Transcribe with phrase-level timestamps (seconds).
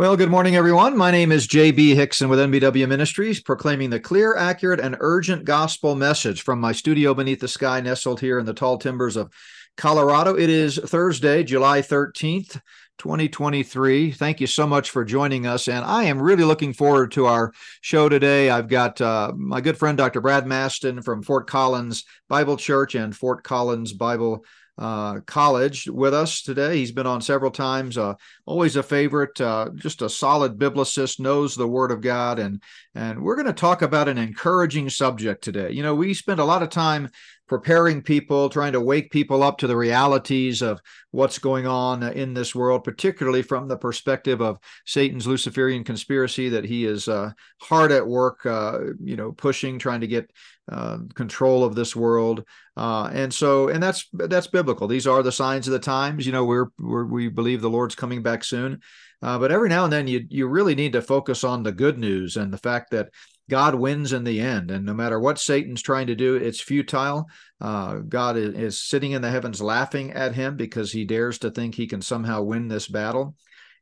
[0.00, 0.96] Well, good morning, everyone.
[0.96, 1.94] My name is J.B.
[1.94, 7.12] Hixson with NBW Ministries, proclaiming the clear, accurate, and urgent gospel message from my studio
[7.12, 9.30] beneath the sky, nestled here in the tall timbers of
[9.76, 10.38] Colorado.
[10.38, 12.62] It is Thursday, July 13th,
[12.96, 14.12] 2023.
[14.12, 15.68] Thank you so much for joining us.
[15.68, 18.48] And I am really looking forward to our show today.
[18.48, 20.22] I've got uh, my good friend, Dr.
[20.22, 24.46] Brad Maston from Fort Collins Bible Church and Fort Collins Bible
[24.80, 26.78] uh, College with us today.
[26.78, 27.98] He's been on several times.
[27.98, 28.14] Uh,
[28.46, 29.38] always a favorite.
[29.38, 32.62] Uh, just a solid biblicist, knows the Word of God, and
[32.94, 35.70] and we're going to talk about an encouraging subject today.
[35.70, 37.10] You know, we spend a lot of time
[37.50, 42.32] preparing people, trying to wake people up to the realities of what's going on in
[42.32, 47.90] this world, particularly from the perspective of Satan's Luciferian conspiracy that he is uh, hard
[47.90, 50.30] at work, uh, you know, pushing, trying to get
[50.70, 52.44] uh, control of this world.
[52.76, 54.86] Uh, and so, and that's that's biblical.
[54.86, 56.26] These are the signs of the times.
[56.26, 58.80] You know, we're, we're we believe the Lord's coming back soon.
[59.22, 61.98] Uh, but every now and then, you you really need to focus on the good
[61.98, 63.08] news and the fact that
[63.50, 64.70] God wins in the end.
[64.70, 67.28] And no matter what Satan's trying to do, it's futile.
[67.60, 71.50] Uh, God is, is, sitting in the heavens laughing at him because he dares to
[71.50, 73.34] think he can somehow win this battle.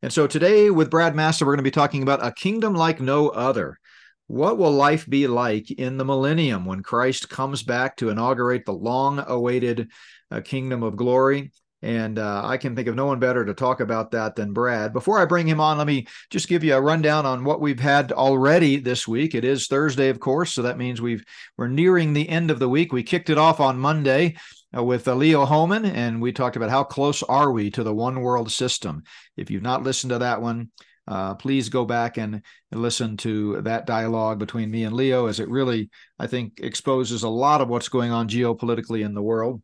[0.03, 3.01] And so today, with Brad Maston, we're going to be talking about a kingdom like
[3.01, 3.79] no other.
[4.27, 8.75] What will life be like in the millennium when Christ comes back to inaugurate the
[8.75, 9.91] long awaited
[10.31, 11.53] uh, kingdom of glory?
[11.81, 14.93] And uh, I can think of no one better to talk about that than Brad.
[14.93, 17.79] Before I bring him on, let me just give you a rundown on what we've
[17.79, 19.35] had already this week.
[19.35, 21.25] It is Thursday, of course, so that means we've
[21.57, 22.93] we're nearing the end of the week.
[22.93, 24.37] We kicked it off on Monday
[24.77, 27.95] uh, with uh, Leo Hohmann, and we talked about how close are we to the
[27.95, 29.05] one world system.
[29.37, 30.71] If you've not listened to that one,
[31.07, 35.49] uh, please go back and listen to that dialogue between me and Leo, as it
[35.49, 39.63] really, I think, exposes a lot of what's going on geopolitically in the world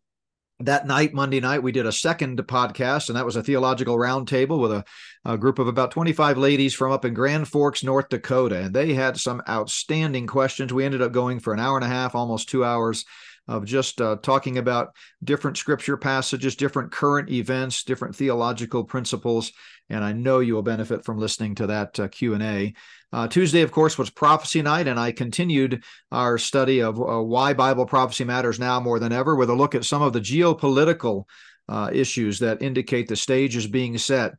[0.61, 4.61] that night, Monday night, we did a second podcast, and that was a theological roundtable
[4.61, 4.85] with a,
[5.25, 8.61] a, group of about 25 ladies from up in Grand Forks, North Dakota.
[8.61, 10.73] And they had some outstanding questions.
[10.73, 13.05] We ended up going for an hour and a half, almost two hours
[13.49, 19.53] of just uh, talking about different scripture passages, different current events, different theological principles.
[19.91, 22.75] And I know you will benefit from listening to that uh, Q&A.
[23.15, 27.55] Uh, Tuesday, of course, was prophecy night, and I continued our study of uh, why
[27.55, 31.23] Bible prophecy matters now more than ever with a look at some of the geopolitical
[31.69, 34.33] uh, issues that indicate the stage is being set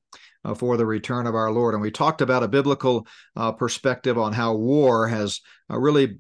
[0.44, 1.74] uh, for the return of our Lord.
[1.74, 5.40] And we talked about a biblical uh, perspective on how war has
[5.72, 6.18] uh, really,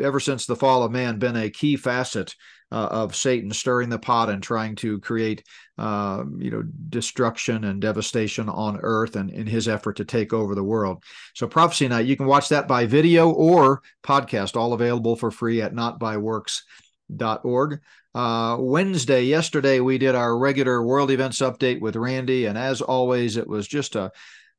[0.00, 2.36] ever since the fall of man, been a key facet
[2.72, 5.44] uh, of Satan stirring the pot and trying to create,
[5.78, 10.54] uh, you know, destruction and devastation on earth and in his effort to take over
[10.54, 11.02] the world.
[11.34, 15.62] So, Prophecy Night, you can watch that by video or podcast, all available for free
[15.62, 17.80] at notbyworks.org.
[18.14, 22.46] Uh, Wednesday, yesterday, we did our regular world events update with Randy.
[22.46, 24.10] And as always, it was just a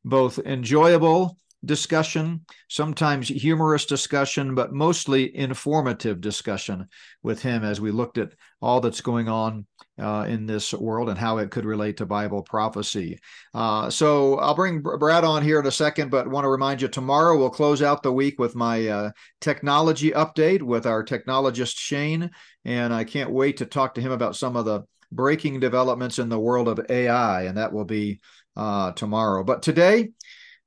[0.06, 6.88] both enjoyable discussion, sometimes humorous discussion, but mostly informative discussion
[7.22, 9.68] with him as we looked at all that's going on
[10.00, 13.20] uh, in this world and how it could relate to Bible prophecy.
[13.54, 16.88] Uh, so I'll bring Brad on here in a second, but want to remind you
[16.88, 19.12] tomorrow we'll close out the week with my uh,
[19.42, 22.32] technology update with our technologist Shane.
[22.66, 26.30] And I can't wait to talk to him about some of the breaking developments in
[26.30, 28.20] the world of AI, and that will be
[28.56, 29.44] uh, tomorrow.
[29.44, 30.10] But today,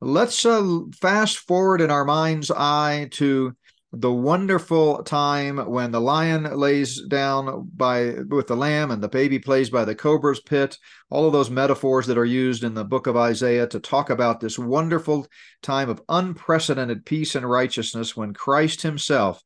[0.01, 3.55] Let's uh, fast forward in our mind's eye to
[3.93, 9.39] the wonderful time when the lion lays down by with the lamb and the baby
[9.39, 10.79] plays by the cobra's pit.
[11.11, 14.41] All of those metaphors that are used in the book of isaiah to talk about
[14.41, 15.27] this wonderful
[15.61, 19.43] time of unprecedented peace and righteousness when christ himself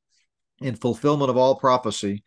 [0.61, 2.23] in fulfillment of all prophecy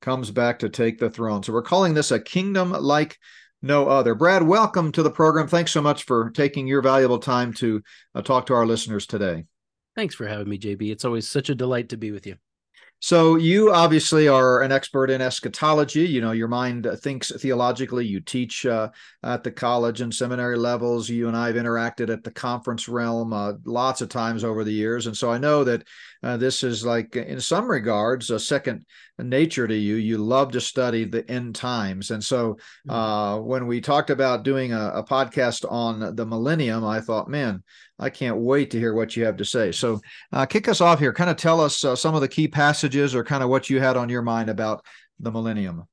[0.00, 1.42] comes back to take the throne.
[1.42, 3.18] So we're calling this a kingdom like
[3.64, 4.14] no other.
[4.14, 5.48] Brad, welcome to the program.
[5.48, 7.82] Thanks so much for taking your valuable time to
[8.14, 9.46] uh, talk to our listeners today.
[9.96, 10.92] Thanks for having me, JB.
[10.92, 12.36] It's always such a delight to be with you.
[13.00, 16.06] So you obviously are an expert in eschatology.
[16.06, 18.06] You know, your mind thinks theologically.
[18.06, 18.90] You teach uh,
[19.22, 21.08] at the college and seminary levels.
[21.08, 24.72] You and I have interacted at the conference realm uh, lots of times over the
[24.72, 25.86] years, and so I know that
[26.24, 28.86] uh, this is like, in some regards, a second
[29.18, 29.96] nature to you.
[29.96, 32.90] You love to study the end times, and so mm-hmm.
[32.90, 37.62] uh, when we talked about doing a, a podcast on the millennium, I thought, man,
[37.98, 39.70] I can't wait to hear what you have to say.
[39.70, 40.00] So,
[40.32, 41.12] uh, kick us off here.
[41.12, 43.78] Kind of tell us uh, some of the key passages, or kind of what you
[43.78, 44.82] had on your mind about
[45.20, 45.84] the millennium.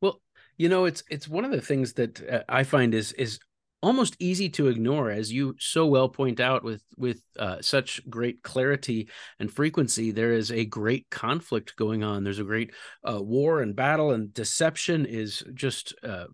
[0.00, 0.20] Well,
[0.58, 3.38] you know, it's it's one of the things that uh, I find is is
[3.82, 8.42] almost easy to ignore, as you so well point out with with uh, such great
[8.42, 10.10] clarity and frequency.
[10.10, 12.22] There is a great conflict going on.
[12.22, 12.72] There's a great
[13.10, 16.26] uh, war and battle, and deception is just uh,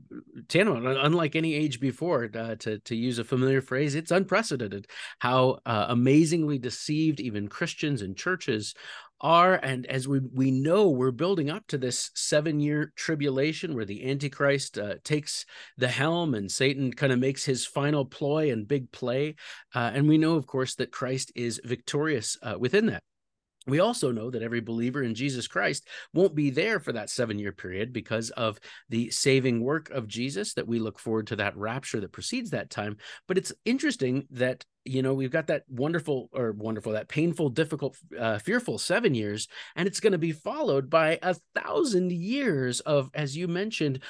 [0.48, 2.28] tantamount, unlike any age before.
[2.34, 4.86] Uh, to to use a familiar phrase, it's unprecedented
[5.20, 8.74] how uh, amazingly deceived even Christians and churches
[9.20, 13.84] are and as we we know we're building up to this seven year tribulation where
[13.84, 15.46] the antichrist uh, takes
[15.78, 19.34] the helm and satan kind of makes his final ploy and big play.
[19.74, 23.02] Uh, and we know of course that christ is victorious uh, within that
[23.66, 27.38] we also know that every believer in Jesus Christ won't be there for that seven
[27.38, 28.58] year period because of
[28.88, 32.70] the saving work of Jesus, that we look forward to that rapture that precedes that
[32.70, 32.96] time.
[33.26, 37.96] But it's interesting that you know we've got that wonderful or wonderful that painful difficult
[38.18, 43.10] uh, fearful seven years and it's going to be followed by a thousand years of
[43.12, 44.00] as you mentioned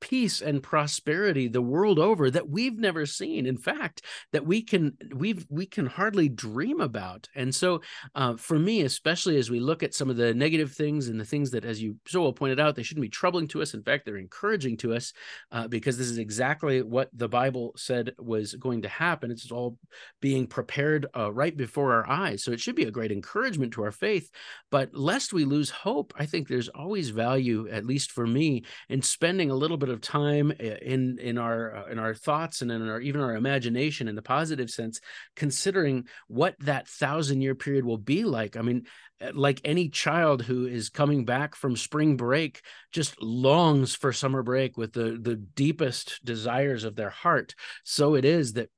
[0.00, 4.02] peace and prosperity the world over that we've never seen in fact
[4.32, 7.28] that we can we've we can hardly dream about.
[7.34, 7.80] And so
[8.14, 11.24] uh, for me especially as we look at some of the negative things and the
[11.24, 13.74] things that as you so well pointed out they shouldn't be troubling to us.
[13.74, 15.12] In fact they're encouraging to us
[15.52, 19.30] uh, because this is exactly what the bible said was going to happen.
[19.30, 19.78] It's all
[20.20, 22.44] being prepared uh, right before our eyes.
[22.44, 24.30] So it should be a great encouragement to our faith.
[24.70, 29.02] But lest we lose hope i think there's always value at least for me in
[29.02, 32.70] spending a little bit bit of time in in our uh, in our thoughts and
[32.70, 35.00] in our even our imagination in the positive sense
[35.34, 38.56] considering what that thousand year period will be like.
[38.56, 38.86] I mean
[39.20, 42.62] uh, like any child who is coming back from spring break
[42.92, 47.54] just longs for summer break with the the deepest desires of their heart.
[47.84, 48.68] So it is that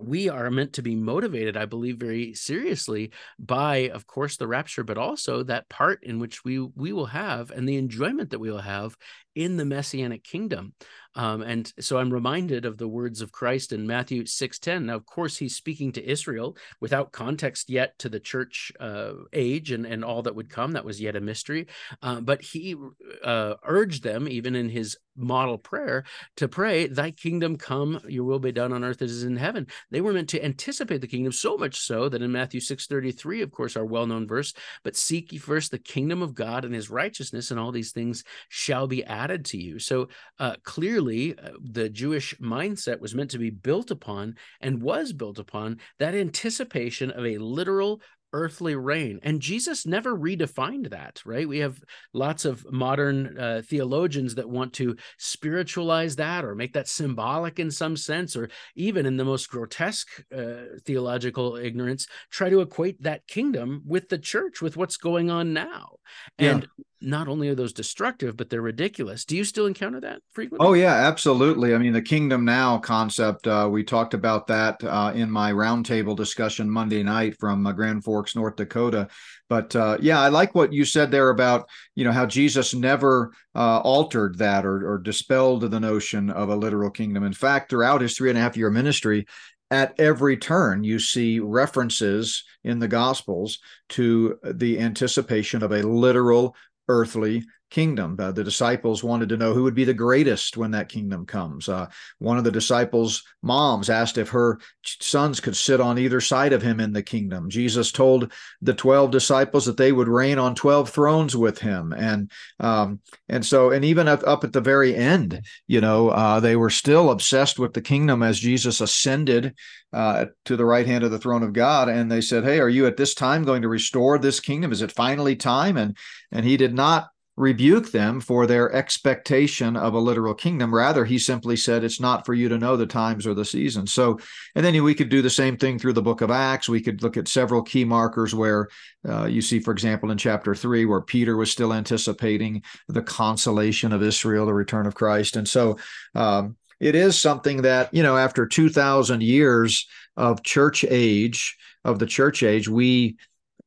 [0.00, 4.82] we are meant to be motivated, I believe, very seriously by, of course, the rapture,
[4.82, 8.50] but also that part in which we we will have and the enjoyment that we
[8.50, 8.96] will have
[9.34, 10.74] in the messianic kingdom.
[11.16, 14.86] Um, and so I'm reminded of the words of Christ in Matthew 6:10.
[14.86, 19.72] Now, of course, he's speaking to Israel without context yet to the church uh, age
[19.72, 20.72] and, and all that would come.
[20.72, 21.66] That was yet a mystery.
[22.00, 22.76] Uh, but he
[23.24, 26.04] uh, urged them, even in his model prayer,
[26.36, 29.66] to pray, Thy kingdom come, your will be done on earth as is in heaven.
[29.90, 33.50] They were meant to anticipate the kingdom so much so that in Matthew 6:33, of
[33.50, 34.54] course, our well-known verse,
[34.84, 38.22] but seek ye first the kingdom of God and his righteousness, and all these things
[38.48, 39.78] shall be added to you.
[39.78, 40.08] So
[40.38, 45.12] uh, clearly clearly uh, the Jewish mindset was meant to be built upon and was
[45.12, 48.00] built upon that anticipation of a literal
[48.32, 49.18] earthly reign.
[49.24, 51.48] And Jesus never redefined that, right?
[51.48, 51.82] We have
[52.12, 57.70] lots of modern uh, theologians that want to spiritualize that or make that symbolic in
[57.70, 63.26] some sense, or even in the most grotesque uh, theological ignorance, try to equate that
[63.26, 65.96] kingdom with the church, with what's going on now.
[66.38, 69.24] And yeah not only are those destructive, but they're ridiculous.
[69.24, 70.66] Do you still encounter that frequently?
[70.66, 71.74] Oh yeah, absolutely.
[71.74, 73.46] I mean, the kingdom now concept.
[73.46, 78.04] Uh, we talked about that uh, in my roundtable discussion Monday night from uh, Grand
[78.04, 79.08] Forks, North Dakota.
[79.48, 83.32] But uh, yeah, I like what you said there about you know how Jesus never
[83.54, 87.24] uh, altered that or, or dispelled the notion of a literal kingdom.
[87.24, 89.26] In fact, throughout his three and a half year ministry,
[89.70, 93.58] at every turn, you see references in the Gospels
[93.90, 96.56] to the anticipation of a literal
[96.90, 98.16] earthly kingdom.
[98.18, 101.68] Uh, the disciples wanted to know who would be the greatest when that kingdom comes.
[101.68, 101.86] Uh,
[102.18, 106.62] one of the disciples' moms asked if her sons could sit on either side of
[106.62, 107.48] him in the kingdom.
[107.48, 111.92] Jesus told the 12 disciples that they would reign on 12 thrones with him.
[111.92, 116.40] And um, and so, and even up, up at the very end, you know, uh,
[116.40, 119.54] they were still obsessed with the kingdom as Jesus ascended
[119.92, 121.88] uh, to the right hand of the throne of God.
[121.88, 124.72] And they said, Hey, are you at this time going to restore this kingdom?
[124.72, 125.76] Is it finally time?
[125.76, 125.96] And
[126.32, 127.08] and he did not
[127.40, 130.74] rebuke them for their expectation of a literal kingdom.
[130.74, 133.94] Rather, he simply said, It's not for you to know the times or the seasons.
[133.94, 134.18] So,
[134.54, 136.68] and then we could do the same thing through the book of Acts.
[136.68, 138.68] We could look at several key markers where
[139.08, 143.94] uh, you see, for example, in chapter three, where Peter was still anticipating the consolation
[143.94, 145.36] of Israel, the return of Christ.
[145.36, 145.78] And so,
[146.14, 152.06] um, it is something that, you know, after 2,000 years of church age, of the
[152.06, 153.16] church age, we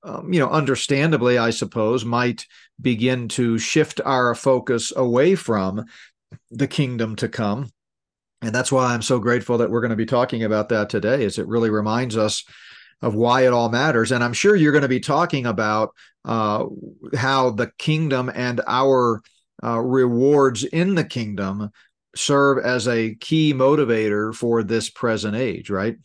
[0.03, 2.45] um, you know, understandably, I suppose, might
[2.81, 5.85] begin to shift our focus away from
[6.51, 7.71] the kingdom to come.
[8.41, 11.23] And that's why I'm so grateful that we're going to be talking about that today,
[11.23, 12.43] is it really reminds us
[13.01, 14.11] of why it all matters.
[14.11, 15.93] And I'm sure you're going to be talking about
[16.25, 16.65] uh,
[17.15, 19.21] how the kingdom and our
[19.63, 21.69] uh, rewards in the kingdom
[22.15, 25.97] serve as a key motivator for this present age, right?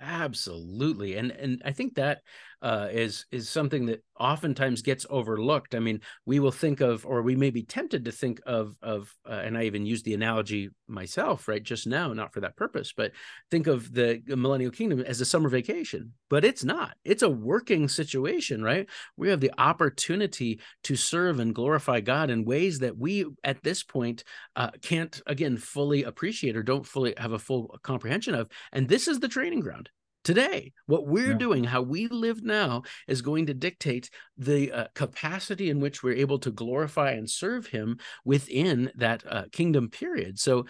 [0.00, 2.20] Absolutely, and and I think that
[2.64, 5.74] uh, is is something that oftentimes gets overlooked.
[5.74, 9.12] I mean, we will think of, or we may be tempted to think of, of,
[9.28, 12.94] uh, and I even used the analogy myself, right, just now, not for that purpose,
[12.96, 13.12] but
[13.50, 16.12] think of the millennial kingdom as a summer vacation.
[16.30, 16.94] But it's not.
[17.04, 18.88] It's a working situation, right?
[19.18, 23.82] We have the opportunity to serve and glorify God in ways that we, at this
[23.82, 24.24] point,
[24.56, 28.48] uh, can't again fully appreciate or don't fully have a full comprehension of.
[28.72, 29.90] And this is the training ground
[30.24, 31.38] today what we're yeah.
[31.38, 36.14] doing how we live now is going to dictate the uh, capacity in which we're
[36.14, 40.64] able to glorify and serve him within that uh, kingdom period so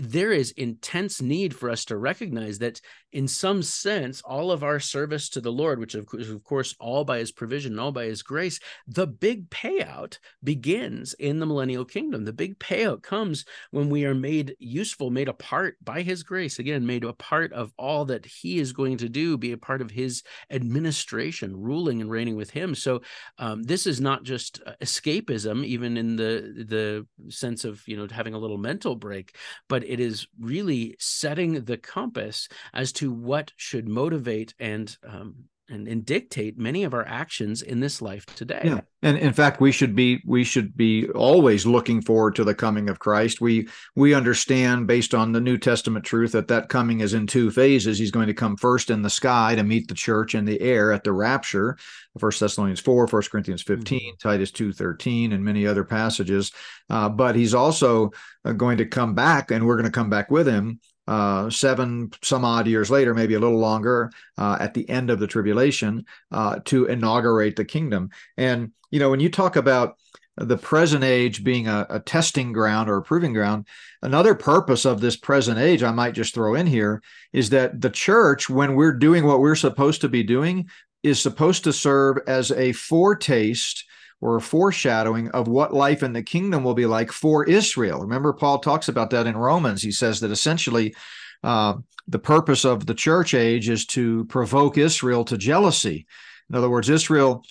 [0.00, 2.80] there is intense need for us to recognize that
[3.12, 7.04] in some sense all of our service to the lord which is of course all
[7.04, 12.24] by his provision all by his grace the big payout begins in the millennial kingdom.
[12.24, 16.58] The big payout comes when we are made useful made a part by his grace.
[16.58, 19.80] Again made a part of all that he is going to do be a part
[19.80, 22.74] of his administration ruling and reigning with him.
[22.74, 23.02] So
[23.38, 28.06] um, this is not just uh, escapism even in the the sense of you know
[28.10, 29.36] having a little mental break
[29.68, 35.34] but but it is really setting the compass as to what should motivate and um,
[35.72, 38.60] and, and dictate many of our actions in this life today.
[38.64, 38.80] Yeah.
[39.02, 42.88] And in fact, we should be we should be always looking forward to the coming
[42.88, 43.40] of Christ.
[43.40, 47.50] We we understand based on the New Testament truth that that coming is in two
[47.50, 47.98] phases.
[47.98, 50.92] He's going to come first in the sky to meet the church in the air
[50.92, 51.76] at the rapture.
[52.18, 54.28] First Thessalonians 4, 1 Corinthians 15, mm-hmm.
[54.28, 56.52] Titus 2, 13, and many other passages.
[56.90, 58.10] Uh, but he's also
[58.44, 60.78] uh, going to come back, and we're going to come back with him
[61.08, 65.18] uh, seven some odd years later, maybe a little longer, uh, at the end of
[65.18, 68.10] the tribulation, uh, to inaugurate the kingdom.
[68.36, 69.96] And you know, when you talk about
[70.36, 73.66] the present age being a, a, testing ground or a proving ground,
[74.00, 77.90] another purpose of this present age, I might just throw in here, is that the
[77.90, 80.70] church, when we're doing what we're supposed to be doing,
[81.02, 83.84] is supposed to serve as a foretaste
[84.22, 88.00] or a foreshadowing of what life in the kingdom will be like for Israel.
[88.00, 89.82] Remember, Paul talks about that in Romans.
[89.82, 90.94] He says that essentially
[91.42, 91.74] uh,
[92.06, 96.06] the purpose of the church age is to provoke Israel to jealousy.
[96.48, 97.44] In other words, Israel,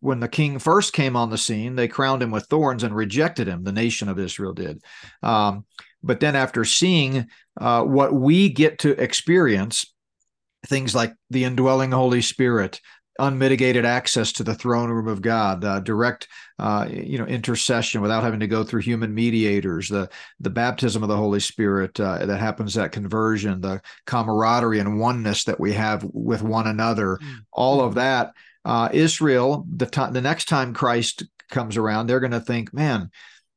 [0.00, 3.46] when the king first came on the scene, they crowned him with thorns and rejected
[3.46, 3.62] him.
[3.62, 4.82] The nation of Israel did.
[5.22, 5.66] Um,
[6.02, 7.26] but then, after seeing
[7.58, 9.86] uh, what we get to experience,
[10.66, 12.80] things like the indwelling Holy Spirit,
[13.18, 16.28] unmitigated access to the throne room of God, uh, direct,
[16.58, 20.08] uh, you know, intercession without having to go through human mediators, the
[20.40, 25.44] the baptism of the Holy Spirit uh, that happens at conversion, the camaraderie and oneness
[25.44, 27.38] that we have with one another, mm-hmm.
[27.52, 28.32] all of that.
[28.64, 33.10] Uh, Israel, the time, the next time Christ comes around, they're going to think, man,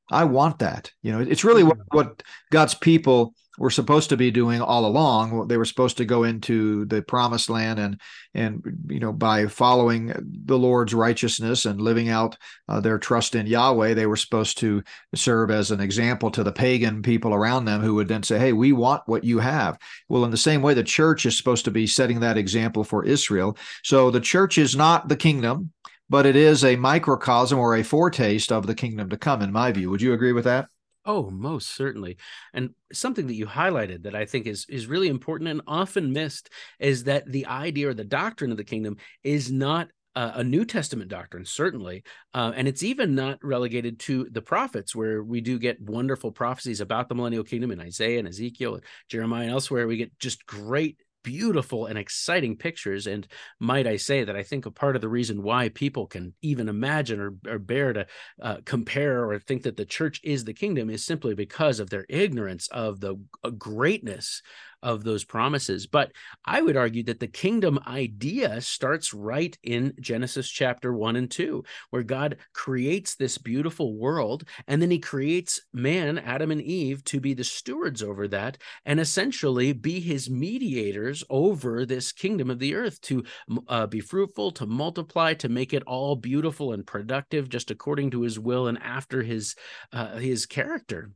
[0.09, 0.91] I want that.
[1.01, 1.97] You know, it's really what, mm-hmm.
[1.97, 5.47] what God's people were supposed to be doing all along.
[5.47, 7.99] They were supposed to go into the promised land and
[8.33, 10.13] and you know by following
[10.45, 12.37] the Lord's righteousness and living out
[12.69, 14.83] uh, their trust in Yahweh, they were supposed to
[15.15, 18.53] serve as an example to the pagan people around them who would then say, "Hey,
[18.53, 21.71] we want what you have." Well, in the same way, the church is supposed to
[21.71, 23.57] be setting that example for Israel.
[23.83, 25.71] So the church is not the kingdom,
[26.09, 29.41] but it is a microcosm or a foretaste of the kingdom to come.
[29.41, 30.67] In my view, would you agree with that?
[31.05, 32.17] Oh, most certainly.
[32.53, 36.49] And something that you highlighted that I think is is really important and often missed
[36.79, 41.11] is that the idea or the doctrine of the kingdom is not a New Testament
[41.11, 45.79] doctrine, certainly, uh, and it's even not relegated to the prophets, where we do get
[45.79, 49.85] wonderful prophecies about the millennial kingdom in Isaiah and Ezekiel, and Jeremiah, and elsewhere.
[49.85, 50.97] We get just great
[51.27, 53.05] beautiful and exciting pictures.
[53.05, 53.27] And
[53.59, 56.69] might I say that I think a part of the reason why people can even
[56.69, 58.07] imagine or, or bear to
[58.41, 62.05] uh, compare or think that the church is the kingdom is simply because of their
[62.07, 64.41] ignorance of the uh, greatness
[64.87, 65.85] of those promises.
[65.85, 66.13] But
[66.45, 71.61] I would argue that the kingdom idea starts right in Genesis chapter 1 and 2,
[71.89, 77.19] where God creates this beautiful world and then he creates man, Adam and Eve, to
[77.19, 82.73] be the stewards over that and essentially be his mediators over this kingdom of the
[82.73, 83.25] earth, to
[83.67, 88.21] uh, be fruitful, to multiply, to make it all beautiful and productive, just according to
[88.21, 89.53] his will and after his
[89.91, 91.11] uh, his character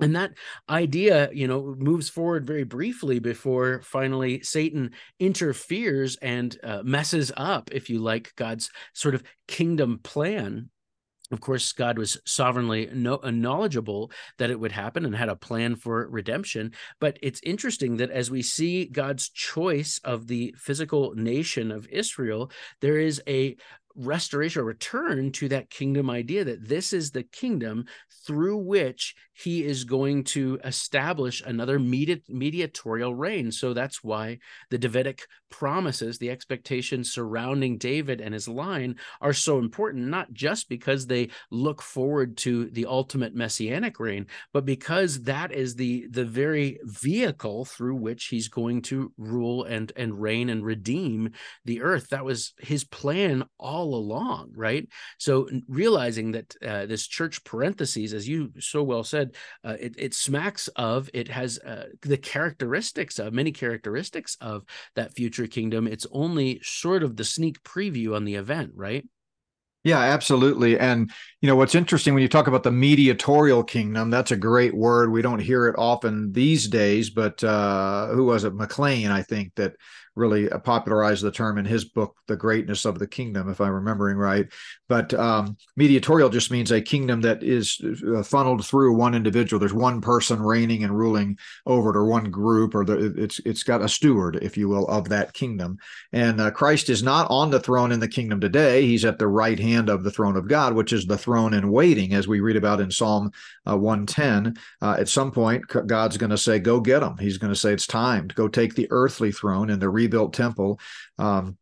[0.00, 0.32] and that
[0.70, 7.70] idea you know moves forward very briefly before finally satan interferes and uh, messes up
[7.72, 10.70] if you like god's sort of kingdom plan
[11.32, 15.36] of course, God was sovereignly no, uh, knowledgeable that it would happen and had a
[15.36, 16.72] plan for redemption.
[17.00, 22.50] But it's interesting that as we see God's choice of the physical nation of Israel,
[22.82, 23.56] there is a
[23.96, 27.84] restoration or return to that kingdom idea that this is the kingdom
[28.26, 33.50] through which he is going to establish another medi- mediatorial reign.
[33.50, 34.38] So that's why
[34.70, 40.68] the Davidic promises, the expectations surrounding David and his line are so important, not just
[40.68, 46.24] because they look forward to the ultimate messianic reign, but because that is the, the
[46.24, 51.30] very vehicle through which he's going to rule and, and reign and redeem
[51.64, 52.08] the earth.
[52.10, 54.88] That was his plan all along, right?
[55.18, 60.14] So realizing that uh, this church parentheses, as you so well said, uh, it, it
[60.14, 66.06] smacks of it has uh, the characteristics of many characteristics of that future kingdom it's
[66.12, 69.04] only sort of the sneak preview on the event right
[69.84, 70.78] yeah, absolutely.
[70.78, 71.10] And
[71.40, 75.10] you know what's interesting when you talk about the mediatorial kingdom, that's a great word.
[75.10, 78.54] We don't hear it often these days, but uh, who was it?
[78.54, 79.74] McClain, I think, that
[80.14, 83.72] really uh, popularized the term in his book, The Greatness of the Kingdom, if I'm
[83.72, 84.46] remembering right.
[84.88, 87.80] But um, mediatorial just means a kingdom that is
[88.14, 89.58] uh, funneled through one individual.
[89.58, 93.62] There's one person reigning and ruling over it, or one group, or the, it's it's
[93.62, 95.78] got a steward, if you will, of that kingdom.
[96.12, 98.86] And uh, Christ is not on the throne in the kingdom today.
[98.86, 101.70] He's at the right hand of the throne of God, which is the throne in
[101.70, 103.30] waiting, as we read about in Psalm
[103.66, 104.56] uh, 110.
[104.82, 107.72] Uh, at some point, God's going to say, "Go get him." He's going to say,
[107.72, 110.80] "It's time to go take the earthly throne and the rebuilt temple.
[111.18, 111.56] Um,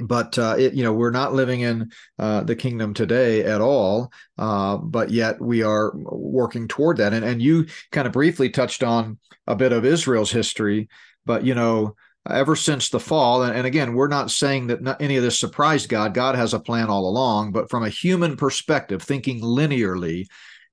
[0.00, 4.12] but uh, it, you know we're not living in uh, the kingdom today at all
[4.38, 8.82] uh, but yet we are working toward that and, and you kind of briefly touched
[8.82, 10.88] on a bit of israel's history
[11.26, 11.96] but you know
[12.30, 15.38] ever since the fall and, and again we're not saying that not any of this
[15.38, 20.26] surprised god god has a plan all along but from a human perspective thinking linearly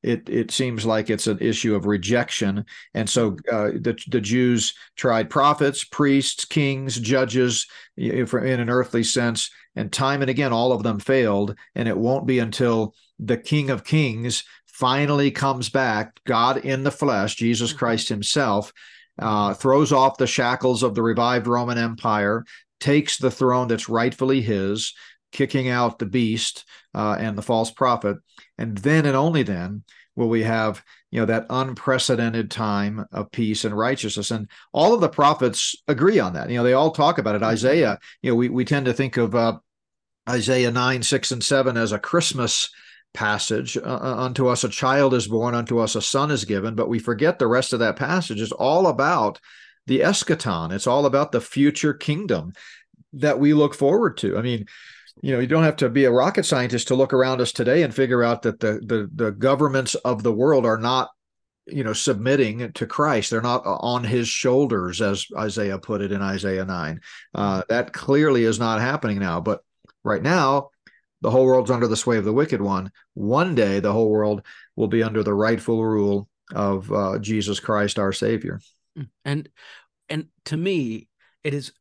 [0.06, 2.66] it it seems like it's an issue of rejection.
[2.94, 9.50] And so uh, the the Jews tried prophets, priests, kings, judges in an earthly sense,
[9.76, 11.56] and time and again all of them failed.
[11.74, 16.92] And it won't be until the King of Kings finally comes back, God in the
[16.92, 17.80] flesh, Jesus mm-hmm.
[17.80, 18.72] Christ Himself.
[19.18, 22.44] Uh, throws off the shackles of the revived Roman Empire,
[22.82, 24.94] takes the throne that's rightfully his,
[25.36, 26.66] kicking out the beast
[26.96, 28.18] uh, and the false prophet,
[28.58, 29.84] and then and only then
[30.16, 34.32] will we have you know that unprecedented time of peace and righteousness.
[34.32, 36.50] And all of the prophets agree on that.
[36.50, 37.42] You know they all talk about it.
[37.42, 37.52] Mm-hmm.
[37.52, 39.60] isaiah you know we, we tend to think of uh,
[40.28, 42.72] isaiah 9 6 and 7 as a christmas
[43.14, 46.76] passage uh, uh, unto us a child is born unto us a son is given.
[46.76, 49.40] But we forget the rest of that passage is all about
[49.88, 50.72] the eschaton.
[50.72, 52.54] It's all about the future kingdom
[53.14, 54.38] that we look forward to.
[54.38, 54.66] I mean
[55.22, 57.84] you know you don't have to be a rocket scientist to look around us today
[57.84, 61.10] and figure out that the the, the governments of the world are not
[61.66, 63.32] you know submitting to christ.
[63.32, 67.00] They're not on his shoulders as isaiah put it in isaiah 9
[67.34, 69.62] uh, that clearly is not happening now but
[70.04, 70.70] right now
[71.22, 72.92] the whole world's under the sway of the wicked one.
[73.16, 74.44] One day the whole world
[74.76, 78.60] will be under the rightful rule of uh, jesus christ our savior.
[79.24, 79.50] And
[80.08, 81.08] and to me
[81.44, 81.72] it is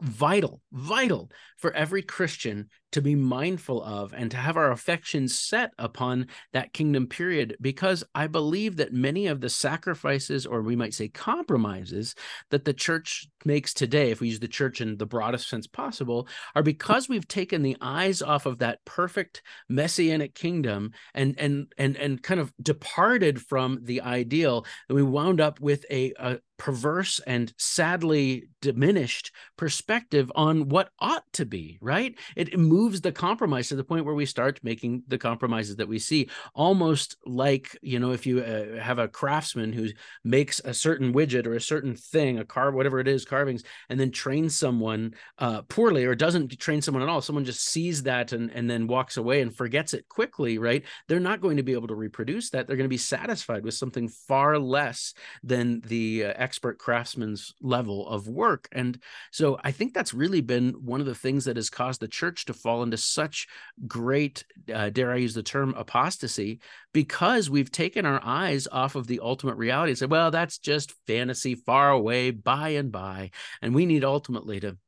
[0.00, 5.72] vital, vital for every Christian to be mindful of and to have our affections set
[5.78, 10.94] upon that kingdom period because I believe that many of the sacrifices, or we might
[10.94, 12.14] say compromises,
[12.50, 16.28] that the church makes today, if we use the church in the broadest sense possible,
[16.54, 21.96] are because we've taken the eyes off of that perfect messianic kingdom and and and
[21.96, 27.20] and kind of departed from the ideal, and we wound up with a, a perverse
[27.26, 32.14] and sadly diminished perspective on what ought to be, right?
[32.36, 35.98] It moves the compromise to the point where we start making the compromises that we
[35.98, 39.88] see, almost like, you know, if you uh, have a craftsman who
[40.24, 43.98] makes a certain widget or a certain thing, a car, whatever it is, carvings, and
[43.98, 48.32] then trains someone uh, poorly or doesn't train someone at all, someone just sees that
[48.32, 50.84] and, and then walks away and forgets it quickly, right?
[51.08, 52.66] They're not going to be able to reproduce that.
[52.66, 58.08] They're going to be satisfied with something far less than the uh, expert craftsman's level
[58.08, 58.68] of work.
[58.72, 58.98] And
[59.30, 62.46] so I think that's really been one of the things that has caused the church
[62.46, 63.46] to fall into such
[63.86, 66.60] great, uh, dare I use the term, apostasy,
[66.94, 70.94] because we've taken our eyes off of the ultimate reality and said, well, that's just
[71.06, 73.32] fantasy far away by and by.
[73.60, 74.78] And we need ultimately to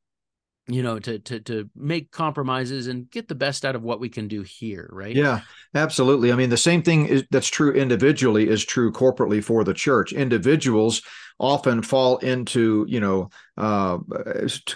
[0.67, 4.09] you know to to to make compromises and get the best out of what we
[4.09, 5.41] can do here right yeah
[5.75, 9.73] absolutely i mean the same thing is, that's true individually is true corporately for the
[9.73, 11.03] church individuals
[11.39, 13.97] often fall into you know uh,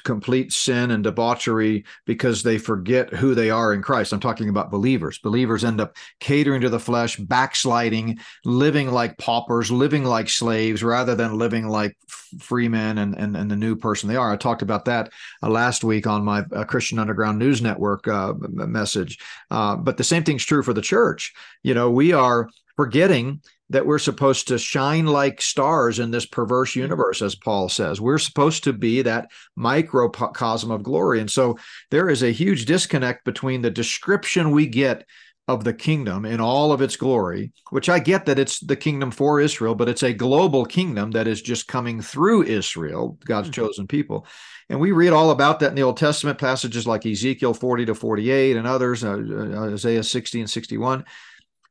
[0.04, 4.14] complete sin and debauchery because they forget who they are in Christ.
[4.14, 5.20] I'm talking about believers.
[5.20, 11.16] Believers end up catering to the flesh, backsliding, living like paupers, living like slaves, rather
[11.16, 11.98] than living like
[12.40, 14.32] free men and, and, and the new person they are.
[14.32, 15.12] I talked about that
[15.44, 19.20] uh, last week on my uh, Christian Underground News Network uh, message.
[19.52, 21.34] Uh, but the same thing's true for the church.
[21.64, 26.72] You know, we are forgetting that we're supposed to shine like stars in this perverse
[26.72, 26.80] mm-hmm.
[26.80, 28.00] universe, as Paul says.
[28.00, 31.20] We're supposed to be that microcosm of glory.
[31.20, 31.58] And so
[31.92, 35.06] there is a huge disconnect between the description we get
[35.50, 39.12] of the kingdom in all of its glory, which I get that it's the kingdom
[39.12, 43.62] for Israel, but it's a global kingdom that is just coming through Israel, God's mm-hmm.
[43.62, 44.26] chosen people.
[44.70, 47.96] And we read all about that in the Old Testament passages like Ezekiel 40 to
[47.96, 51.04] 48 and others, uh, uh Isaiah 60 and 61.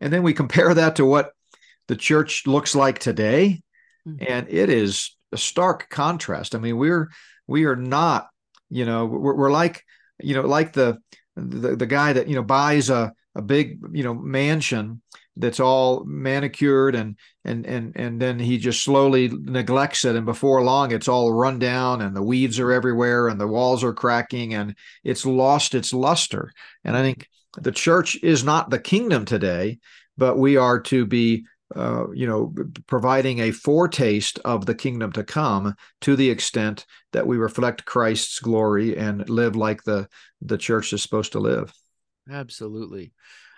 [0.01, 1.33] And then we compare that to what
[1.89, 3.63] the church looks like today.
[4.09, 4.25] Mm-hmm.
[4.29, 6.55] and it is a stark contrast.
[6.55, 7.11] I mean we're
[7.47, 8.29] we are not
[8.71, 9.85] you know we're, we're like
[10.23, 10.99] you know like the,
[11.37, 15.03] the the guy that you know buys a a big you know mansion
[15.37, 20.17] that's all manicured and and and and then he just slowly neglects it.
[20.17, 23.85] And before long it's all run down and the weeds are everywhere and the walls
[23.85, 26.53] are cracking and it's lost its luster.
[26.85, 27.29] And i think
[27.63, 29.79] the church is not the kingdom today
[30.17, 31.45] but we are to be
[31.77, 32.55] uh, you know,
[32.87, 38.39] providing a foretaste of the kingdom to come to the extent that we reflect Christ's
[38.39, 40.09] glory and live like the
[40.41, 41.73] the church is supposed to live.
[42.31, 43.13] Absolutely.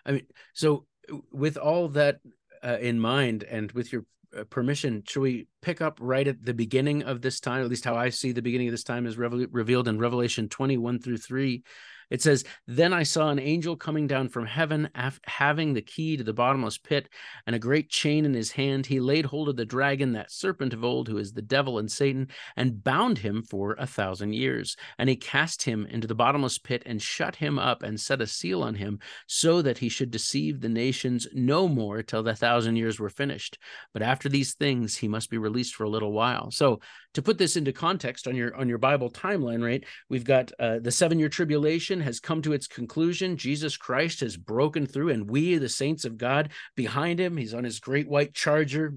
[0.05, 0.87] I mean, so
[1.31, 2.19] with all that
[2.65, 4.05] uh, in mind, and with your
[4.37, 7.63] uh, permission, should we pick up right at the beginning of this time?
[7.63, 10.77] At least how I see the beginning of this time is revealed in Revelation twenty
[10.77, 11.63] one through three.
[12.11, 16.17] It says, Then I saw an angel coming down from heaven, af- having the key
[16.17, 17.09] to the bottomless pit
[17.47, 18.87] and a great chain in his hand.
[18.87, 21.91] He laid hold of the dragon, that serpent of old, who is the devil and
[21.91, 24.77] Satan, and bound him for a thousand years.
[24.99, 28.27] And he cast him into the bottomless pit and shut him up and set a
[28.27, 32.77] seal on him, so that he should deceive the nations no more till the thousand
[32.77, 33.59] years were finished.
[33.93, 36.51] But after these things, he must be released for a little while.
[36.51, 36.81] So
[37.15, 39.85] to put this into context on your on your Bible timeline, right?
[40.09, 43.37] We've got uh, the seven year tribulation has come to its conclusion.
[43.37, 47.37] Jesus Christ has broken through, and we, the saints of God, behind him.
[47.37, 48.95] He's on his great white charger.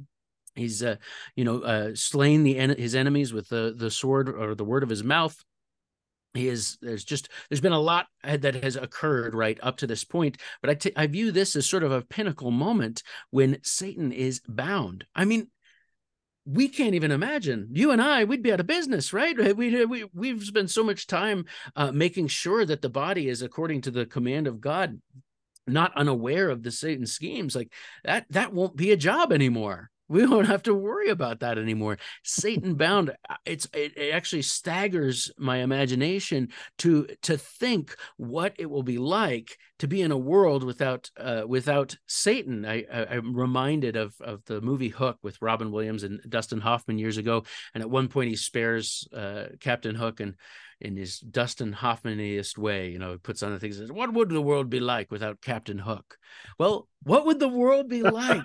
[0.55, 0.97] He's, uh,
[1.35, 4.83] you know, uh, slain the en- his enemies with the the sword or the word
[4.83, 5.35] of his mouth
[6.33, 10.03] he is there's just there's been a lot that has occurred right up to this
[10.03, 14.11] point but I, t- I view this as sort of a pinnacle moment when satan
[14.11, 15.47] is bound i mean
[16.45, 17.69] we can't even imagine.
[17.71, 19.35] You and i we'd be out of business right?
[19.55, 23.81] We, we, we've spent so much time uh, making sure that the body is according
[23.81, 24.99] to the command of god
[25.65, 27.55] not unaware of the satan schemes.
[27.55, 27.71] Like
[28.03, 31.97] that that won't be a job anymore we won't have to worry about that anymore
[32.23, 38.69] satan bound uh, it's it, it, actually staggers my imagination to to think what it
[38.69, 43.35] will be like to be in a world without uh, without satan I, I am
[43.35, 47.81] reminded of of the movie hook with robin williams and dustin hoffman years ago and
[47.81, 50.35] at one point he spares uh, captain hook and
[50.81, 53.79] in his Dustin Hoffmaniest way, you know, puts on the things.
[53.89, 56.17] What would the world be like without Captain Hook?
[56.59, 58.43] Well, what would the world be like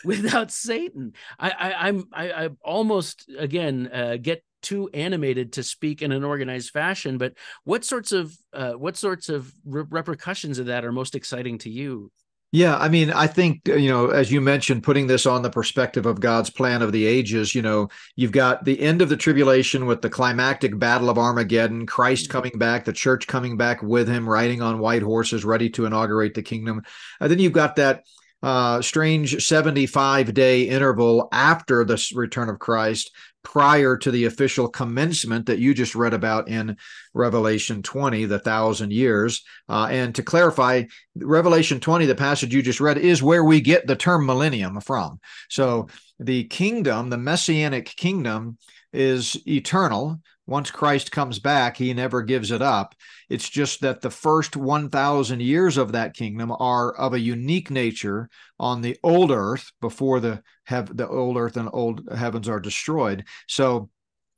[0.04, 1.12] without Satan.
[1.38, 6.24] I, I I'm I, I almost again uh, get too animated to speak in an
[6.24, 7.18] organized fashion.
[7.18, 7.34] But
[7.64, 11.70] what sorts of uh, what sorts of re- repercussions of that are most exciting to
[11.70, 12.10] you?
[12.52, 16.04] Yeah, I mean, I think, you know, as you mentioned, putting this on the perspective
[16.04, 19.86] of God's plan of the ages, you know, you've got the end of the tribulation
[19.86, 22.32] with the climactic battle of Armageddon, Christ mm-hmm.
[22.32, 26.34] coming back, the church coming back with him, riding on white horses, ready to inaugurate
[26.34, 26.82] the kingdom.
[27.20, 28.02] And then you've got that
[28.42, 33.10] uh, strange 75 day interval after the return of Christ,
[33.42, 36.76] prior to the official commencement that you just read about in
[37.14, 39.42] Revelation 20, the thousand years.
[39.68, 40.84] Uh, and to clarify,
[41.16, 45.20] Revelation 20, the passage you just read, is where we get the term millennium from.
[45.48, 48.58] So the kingdom, the messianic kingdom,
[48.92, 50.20] is eternal.
[50.50, 52.96] Once Christ comes back, he never gives it up.
[53.28, 58.28] It's just that the first 1,000 years of that kingdom are of a unique nature
[58.58, 63.24] on the old earth before the have the old earth and old heavens are destroyed.
[63.46, 63.90] So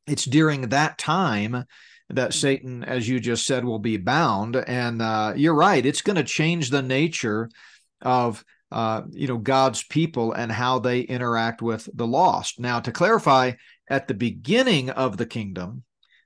[0.07, 1.65] it's during that time
[2.11, 4.57] that Satan, as you just said, will be bound.
[4.57, 7.49] And uh, you're right; it's going to change the nature
[8.03, 12.61] of uh, you know God's people and how they interact with the lost.
[12.61, 13.53] Now, to clarify,
[13.89, 15.85] at the beginning of the kingdom,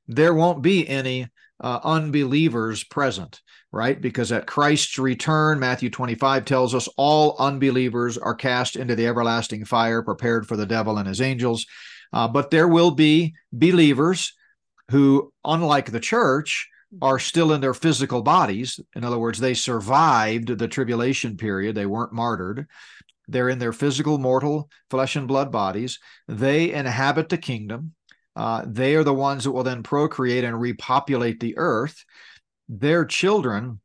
[0.08, 1.28] there won't be any
[1.60, 3.40] uh, unbelievers present,
[3.72, 4.00] right?
[4.00, 9.64] Because at Christ's return, Matthew 25 tells us all unbelievers are cast into the everlasting
[9.64, 11.66] fire prepared for the devil and his angels.
[12.12, 14.32] Uh, but there will be believers
[14.90, 16.68] who, unlike the church,
[17.02, 18.78] are still in their physical bodies.
[18.94, 22.66] In other words, they survived the tribulation period, they weren't martyred.
[23.28, 25.98] They're in their physical, mortal, flesh and blood bodies.
[26.28, 27.94] They inhabit the kingdom.
[28.36, 32.04] Uh, they are the ones that will then procreate and repopulate the earth.
[32.68, 33.80] Their children,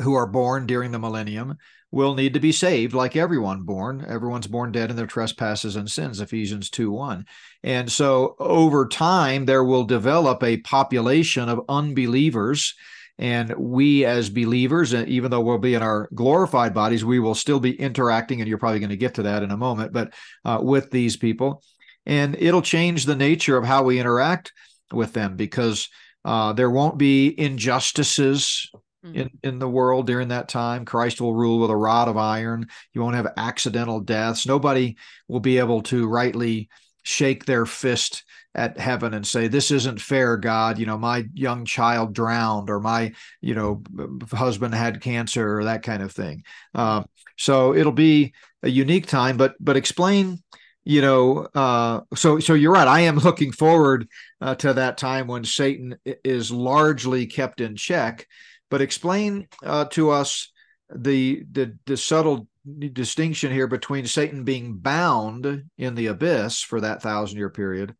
[0.00, 1.58] who are born during the millennium,
[1.90, 4.04] will need to be saved like everyone born.
[4.08, 7.26] Everyone's born dead in their trespasses and sins, Ephesians 2 1.
[7.62, 12.74] And so over time, there will develop a population of unbelievers.
[13.18, 17.60] And we, as believers, even though we'll be in our glorified bodies, we will still
[17.60, 20.14] be interacting, and you're probably going to get to that in a moment, but
[20.44, 21.62] uh, with these people.
[22.06, 24.52] And it'll change the nature of how we interact
[24.92, 25.88] with them because
[26.24, 28.70] uh, there won't be injustices
[29.04, 29.16] Mm.
[29.16, 30.84] in, in the world during that time.
[30.84, 32.68] Christ will rule with a rod of iron.
[32.92, 34.46] You won't have accidental deaths.
[34.46, 34.96] Nobody
[35.28, 36.68] will be able to rightly
[37.02, 41.64] shake their fist at heaven and say this isn't fair god you know my young
[41.64, 43.10] child drowned or my
[43.40, 43.82] you know
[44.30, 46.44] husband had cancer or that kind of thing
[46.76, 47.02] uh,
[47.38, 50.38] so it'll be a unique time but but explain
[50.84, 54.08] you know uh, so so you're right i am looking forward
[54.40, 58.26] uh, to that time when satan is largely kept in check
[58.70, 60.50] but explain uh, to us
[60.94, 62.48] the, the the subtle
[62.92, 67.94] distinction here between Satan being bound in the abyss for that thousand year period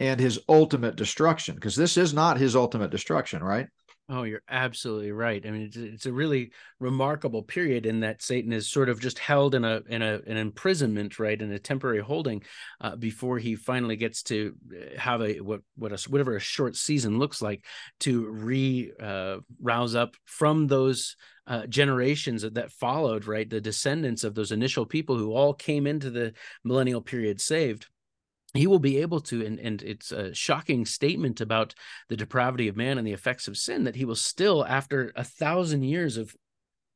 [0.00, 3.68] and his ultimate destruction, because this is not his ultimate destruction, right?
[4.10, 5.44] Oh, you're absolutely right.
[5.44, 9.18] I mean, it's, it's a really remarkable period in that Satan is sort of just
[9.18, 12.42] held in a in a an imprisonment, right, in a temporary holding,
[12.80, 16.74] uh, before he finally gets to uh, have a what what a whatever a short
[16.74, 17.66] season looks like
[18.00, 21.14] to re uh, rouse up from those
[21.46, 26.08] uh, generations that followed, right, the descendants of those initial people who all came into
[26.08, 26.32] the
[26.64, 27.86] millennial period saved
[28.58, 31.74] he will be able to and, and it's a shocking statement about
[32.08, 35.24] the depravity of man and the effects of sin that he will still after a
[35.24, 36.34] thousand years of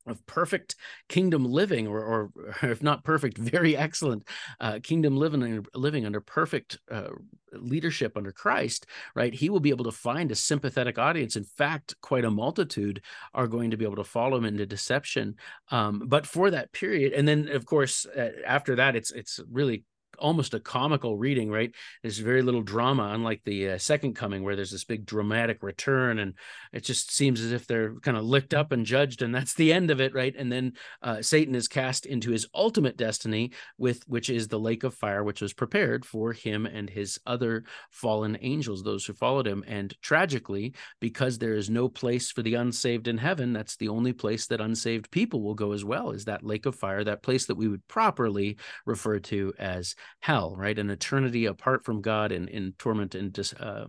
[0.05, 0.75] of perfect
[1.09, 2.31] kingdom living or, or
[2.63, 4.27] if not perfect very excellent
[4.61, 7.11] uh, kingdom living living under perfect uh,
[7.53, 11.37] leadership under christ right he will be able to find a sympathetic audience.
[11.37, 13.03] In fact quite a multitude
[13.35, 15.37] are going to be able to follow him into deception
[15.71, 19.85] um, but for that period and then of course uh, after that it's it's really
[20.19, 21.73] almost a comical reading, right?
[22.03, 26.19] There's very little drama, unlike the uh, second coming, where there's this big dramatic return,
[26.19, 26.35] and
[26.73, 29.73] it just seems as if they're kind of licked up and judged, and that's the
[29.73, 30.35] end of it, right?
[30.37, 30.73] And then
[31.03, 35.25] uh, Satan is cast into his ultimate destiny, with which is the lake of fire,
[35.25, 39.65] which was prepared for him and his other fallen angels, those who followed him.
[39.67, 44.13] And tragically, because there is no place for the unsaved in heaven, that's the only
[44.13, 47.47] place that unsaved people will go as well, is that lake of fire, that place
[47.47, 50.79] that we would properly refer to as hell, right?
[50.79, 53.87] An eternity apart from God in, in torment and dis, uh,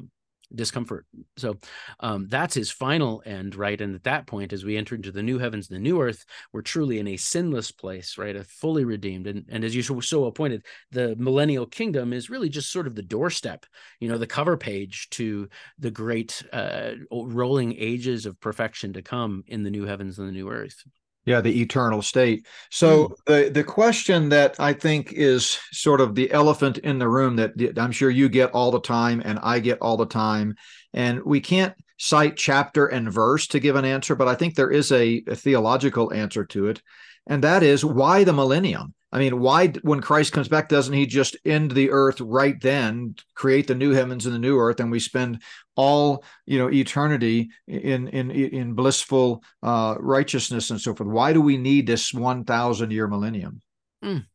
[0.55, 1.05] discomfort.
[1.37, 1.57] So
[1.99, 3.79] um, that's his final end, right?
[3.79, 6.61] And at that point, as we enter into the new heavens, the new earth, we're
[6.61, 8.35] truly in a sinless place, right?
[8.35, 9.27] A fully redeemed.
[9.27, 13.01] And, and as you so appointed, the millennial kingdom is really just sort of the
[13.01, 13.65] doorstep,
[13.99, 15.49] you know, the cover page to
[15.79, 20.33] the great uh, rolling ages of perfection to come in the new heavens and the
[20.33, 20.83] new earth.
[21.25, 22.47] Yeah, the eternal state.
[22.69, 23.15] So mm.
[23.25, 27.77] the the question that I think is sort of the elephant in the room that
[27.77, 30.55] I'm sure you get all the time and I get all the time,
[30.93, 34.71] and we can't cite chapter and verse to give an answer, but I think there
[34.71, 36.81] is a, a theological answer to it,
[37.27, 38.93] and that is why the millennium.
[39.11, 43.15] I mean, why, when Christ comes back, doesn't he just end the earth right then,
[43.35, 45.43] create the new heavens and the new earth, and we spend
[45.75, 51.09] all you know eternity in in in blissful uh, righteousness and so forth?
[51.09, 53.61] Why do we need this one thousand year millennium?
[54.03, 54.25] Mm.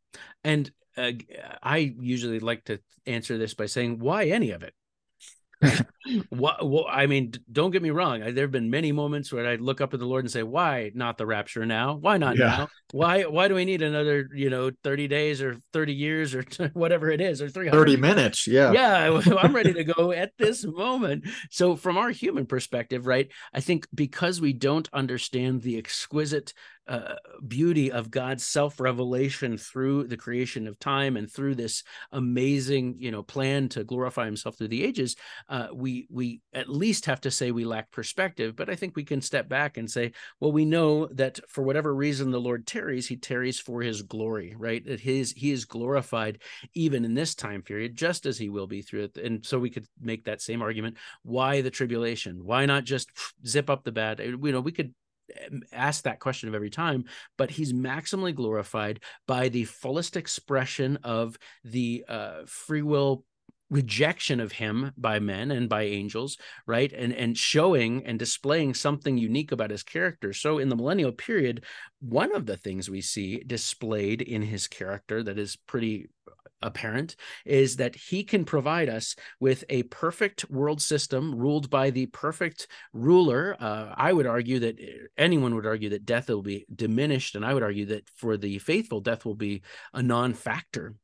[0.45, 1.13] And uh,
[1.63, 4.75] I usually like to answer this by saying, why any of it?
[6.31, 8.23] what, well, I mean, don't get me wrong.
[8.23, 10.43] I, there have been many moments where I look up at the Lord and say,
[10.43, 11.97] "Why not the rapture now?
[11.97, 12.45] Why not yeah.
[12.45, 12.69] now?
[12.93, 17.11] Why why do we need another, you know, thirty days or thirty years or whatever
[17.11, 18.47] it is or three thirty minutes?
[18.47, 19.21] Yeah, yeah.
[19.39, 21.27] I'm ready to go at this moment.
[21.51, 23.31] So, from our human perspective, right?
[23.53, 26.55] I think because we don't understand the exquisite
[26.89, 27.17] uh,
[27.47, 33.11] beauty of God's self revelation through the creation of time and through this amazing, you
[33.11, 35.15] know, plan to glorify Himself through the ages,
[35.51, 38.55] uh, we we at least have to say we lack perspective.
[38.55, 41.95] But I think we can step back and say, well, we know that for whatever
[41.95, 44.85] reason the Lord tarries, He tarries for His glory, right?
[44.85, 46.43] That His He is glorified
[46.75, 49.17] even in this time period, just as He will be through it.
[49.17, 52.45] And so we could make that same argument: why the tribulation?
[52.45, 53.11] Why not just
[53.47, 54.21] zip up the bad?
[54.21, 54.95] You know, we could
[55.73, 57.05] ask that question of every time,
[57.37, 63.25] but he's maximally glorified by the fullest expression of the uh, free will
[63.71, 66.93] rejection of him by men and by angels right?
[66.93, 70.33] And and showing and displaying something unique about his character.
[70.33, 71.65] So in the millennial period
[72.01, 76.09] one of the things we see displayed in his character that is pretty
[76.63, 82.07] apparent is that he can provide us with a perfect world system ruled by the
[82.07, 83.57] perfect ruler.
[83.61, 87.45] Uh, I would argue that uh, anyone would argue that death will be diminished, and
[87.45, 89.63] I would argue that for the faithful, death will be
[89.95, 90.95] a non factor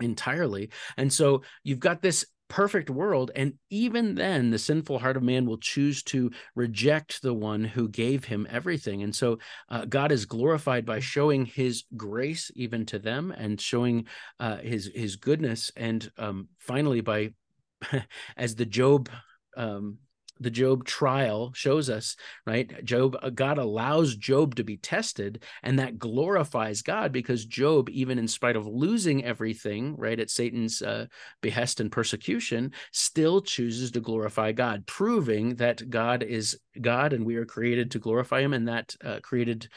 [0.00, 0.70] entirely.
[0.96, 3.30] And so you've got this perfect world.
[3.34, 7.88] And even then, the sinful heart of man will choose to reject the one who
[7.88, 9.02] gave him everything.
[9.02, 9.38] And so
[9.70, 14.06] uh, God is glorified by showing his grace even to them and showing
[14.40, 15.70] uh, his, his goodness.
[15.76, 17.32] And um, finally, by
[18.36, 19.08] as the Job
[19.56, 19.98] um,
[20.40, 22.82] the Job trial shows us, right?
[22.84, 28.18] Job, uh, God allows Job to be tested, and that glorifies God because Job, even
[28.18, 31.06] in spite of losing everything, right, at Satan's uh,
[31.42, 37.36] behest and persecution, still chooses to glorify God, proving that God is God and we
[37.36, 39.68] are created to glorify Him, and that uh, created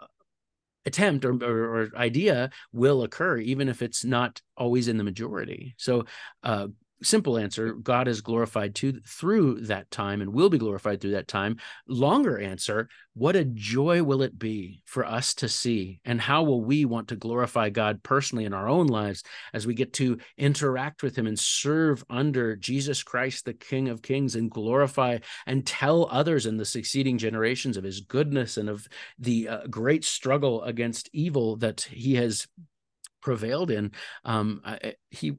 [0.00, 0.06] uh,
[0.86, 5.74] attempt or, or, or, idea will occur, even if it's not always in the majority.
[5.78, 6.06] So,
[6.42, 6.66] uh,
[7.02, 11.28] simple answer god is glorified to through that time and will be glorified through that
[11.28, 11.56] time.
[11.86, 16.00] Longer answer what a joy will it be for us to see?
[16.04, 19.74] And how will we want to glorify god personally in our own lives as we
[19.74, 24.50] get to interact with him and serve under jesus christ the king of kings and
[24.50, 28.86] glorify and tell others in the succeeding generations of his goodness and of
[29.18, 32.46] the uh, great struggle against evil that he has
[33.20, 33.92] prevailed in?
[34.24, 35.36] Um, I, he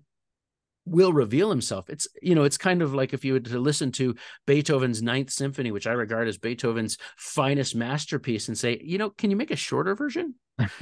[0.91, 1.89] will reveal himself.
[1.89, 5.31] It's you know, it's kind of like if you were to listen to Beethoven's Ninth
[5.31, 9.51] Symphony, which I regard as Beethoven's finest masterpiece, and say, you know, can you make
[9.51, 10.35] a shorter version?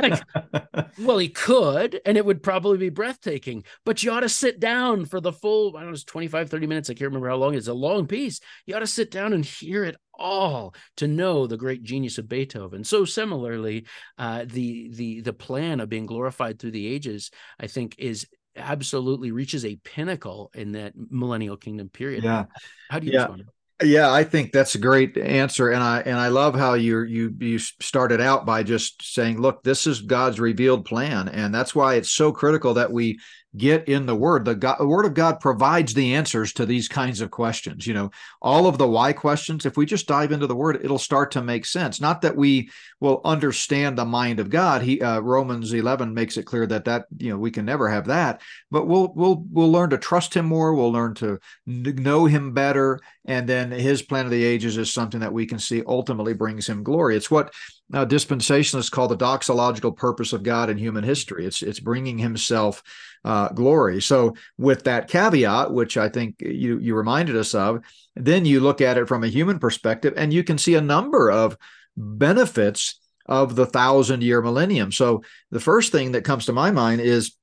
[0.00, 0.20] like,
[0.98, 5.04] well, he could, and it would probably be breathtaking, but you ought to sit down
[5.04, 6.90] for the full, I don't know, it's 25, 30 minutes.
[6.90, 7.54] I can't remember how long.
[7.54, 8.40] It's a long piece.
[8.66, 12.28] You ought to sit down and hear it all to know the great genius of
[12.28, 12.84] Beethoven.
[12.84, 13.86] So similarly,
[14.18, 19.30] uh, the the the plan of being glorified through the ages, I think, is absolutely
[19.30, 22.24] reaches a pinnacle in that millennial kingdom period.
[22.24, 22.44] Yeah.
[22.88, 23.18] How do you yeah.
[23.20, 23.44] respond?
[23.82, 27.34] Yeah, I think that's a great answer, and I and I love how you you
[27.38, 31.94] you started out by just saying, "Look, this is God's revealed plan," and that's why
[31.94, 33.18] it's so critical that we
[33.56, 34.44] get in the word.
[34.44, 37.94] The, God, the word of god provides the answers to these kinds of questions you
[37.94, 38.10] know.
[38.40, 41.42] All of the why questions if we just dive into the word it'll start to
[41.42, 42.00] make sense.
[42.00, 44.82] Not that we will understand the mind of god.
[44.82, 48.06] He uh, romans 11 makes it clear that that you know we can never have
[48.06, 48.40] that.
[48.70, 50.74] But we'll we'll we'll learn to trust him more.
[50.74, 53.00] We'll learn to know him better.
[53.24, 56.68] And then his plan of the ages is something that we can see ultimately brings
[56.68, 57.16] him glory.
[57.16, 57.52] It's what
[57.92, 62.82] uh, dispensationalists call the doxological purpose of god in human history it's it's bringing himself
[63.24, 64.00] uh, glory.
[64.00, 67.80] So, with that caveat, which I think you you reminded us of,
[68.16, 71.30] then you look at it from a human perspective, and you can see a number
[71.30, 71.56] of
[71.96, 74.92] benefits of the thousand year millennium.
[74.92, 77.36] So, the first thing that comes to my mind is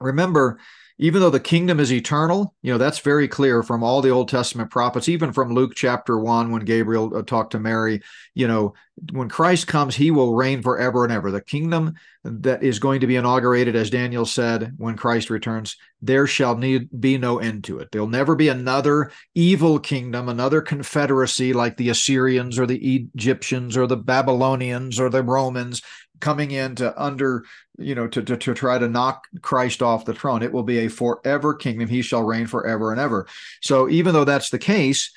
[0.00, 0.58] remember
[1.02, 4.28] even though the kingdom is eternal, you know, that's very clear from all the Old
[4.28, 8.02] Testament prophets, even from Luke chapter 1 when Gabriel uh, talked to Mary,
[8.34, 8.74] you know,
[9.12, 11.30] when Christ comes, he will reign forever and ever.
[11.30, 16.26] The kingdom that is going to be inaugurated, as Daniel said, when Christ returns, there
[16.26, 17.88] shall need be no end to it.
[17.90, 23.86] There'll never be another evil kingdom, another confederacy like the Assyrians or the Egyptians or
[23.86, 25.80] the Babylonians or the Romans
[26.20, 27.44] coming in to under
[27.78, 30.42] you know to, to, to try to knock christ off the throne.
[30.42, 31.88] It will be a forever kingdom.
[31.88, 33.26] He shall reign forever and ever.
[33.62, 35.10] So even though that's the case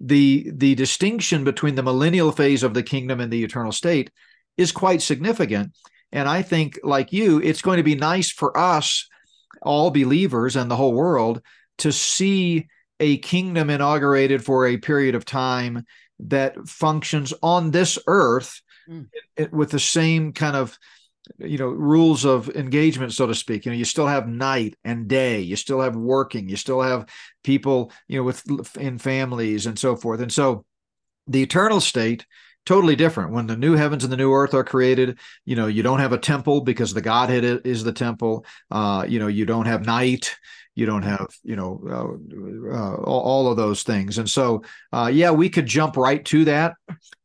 [0.00, 4.10] the the distinction between the millennial phase of the kingdom and the eternal state
[4.56, 5.72] is quite significant.
[6.12, 9.08] And i think like you it's going to be nice for us
[9.62, 11.42] all believers and the whole world
[11.78, 12.68] to see
[13.00, 15.84] a kingdom inaugurated for a period of time
[16.20, 19.06] that functions on this earth mm.
[19.36, 20.78] it, with the same kind of
[21.38, 23.64] you know rules of engagement so to speak.
[23.64, 25.40] You know you still have night and day.
[25.40, 26.48] You still have working.
[26.48, 27.08] You still have
[27.42, 28.44] people you know with
[28.76, 30.20] in families and so forth.
[30.20, 30.64] And so
[31.26, 32.26] the eternal state
[32.66, 33.32] totally different.
[33.32, 36.12] When the new heavens and the new earth are created you know you don't have
[36.12, 38.44] a temple because the godhead is the temple.
[38.70, 40.36] Uh you know you don't have night.
[40.74, 44.18] You don't have you know uh, uh, all of those things.
[44.18, 46.74] And so uh, yeah we could jump right to that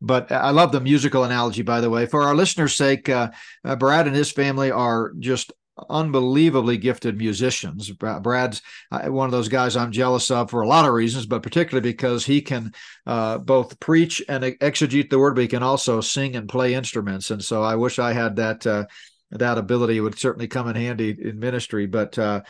[0.01, 2.05] but i love the musical analogy by the way.
[2.05, 3.31] For our listeners sake uh,
[3.65, 5.51] uh, brad and his family are just
[5.89, 7.89] unbelievably gifted musicians.
[7.91, 11.41] Brad's uh, one of those guys i'm jealous of for a lot of reasons but
[11.41, 12.71] particularly because he can
[13.05, 17.31] both preach and exegete the word but he can also sing and play instruments.
[17.31, 18.65] And so i wish i had that
[19.31, 19.97] that ability.
[19.97, 21.85] It would certainly come in handy in ministry.
[21.85, 22.41] But uh,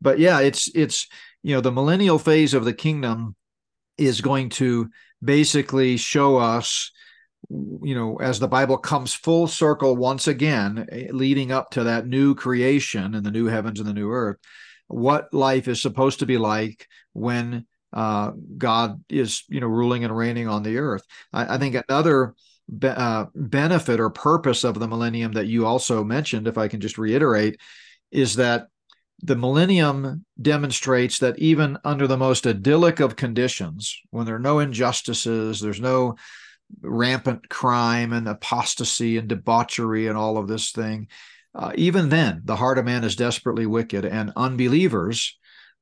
[0.00, 1.08] but yeah, it's it's
[1.42, 3.34] you know the millennial phase of the kingdom
[3.96, 4.88] is going to
[5.22, 6.92] basically show us
[7.50, 12.06] you know as the bible comes full circle once again eh, leading up to that
[12.06, 14.36] new creation and the new heavens and the new earth
[14.88, 20.14] what life is supposed to be like when uh, god is you know ruling and
[20.14, 21.02] reigning on the earth.
[21.32, 22.34] I, I think another
[22.78, 26.80] be, uh, benefit or purpose of the millennium that you also mentioned if i can
[26.80, 27.58] just reiterate
[28.10, 28.68] is that
[29.22, 34.60] the millennium demonstrates that even under the most idyllic of conditions, when there are no
[34.60, 36.14] injustices, there's no
[36.82, 41.08] rampant crime and apostasy and debauchery and all of this thing,
[41.54, 45.36] uh, even then, the heart of man is desperately wicked, and unbelievers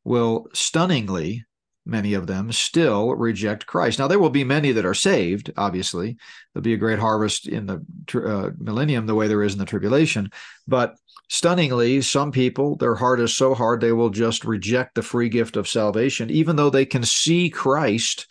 [0.04, 1.44] will stunningly,
[1.84, 3.98] many of them, still reject Christ.
[3.98, 6.16] Now, there will be many that are saved, obviously.
[6.54, 7.84] There'll be a great harvest in the
[8.14, 10.30] uh, millennium, the way there is in the tribulation.
[10.66, 10.96] But
[11.28, 15.56] stunningly, some people, their heart is so hard they will just reject the free gift
[15.56, 18.26] of salvation, even though they can see Christ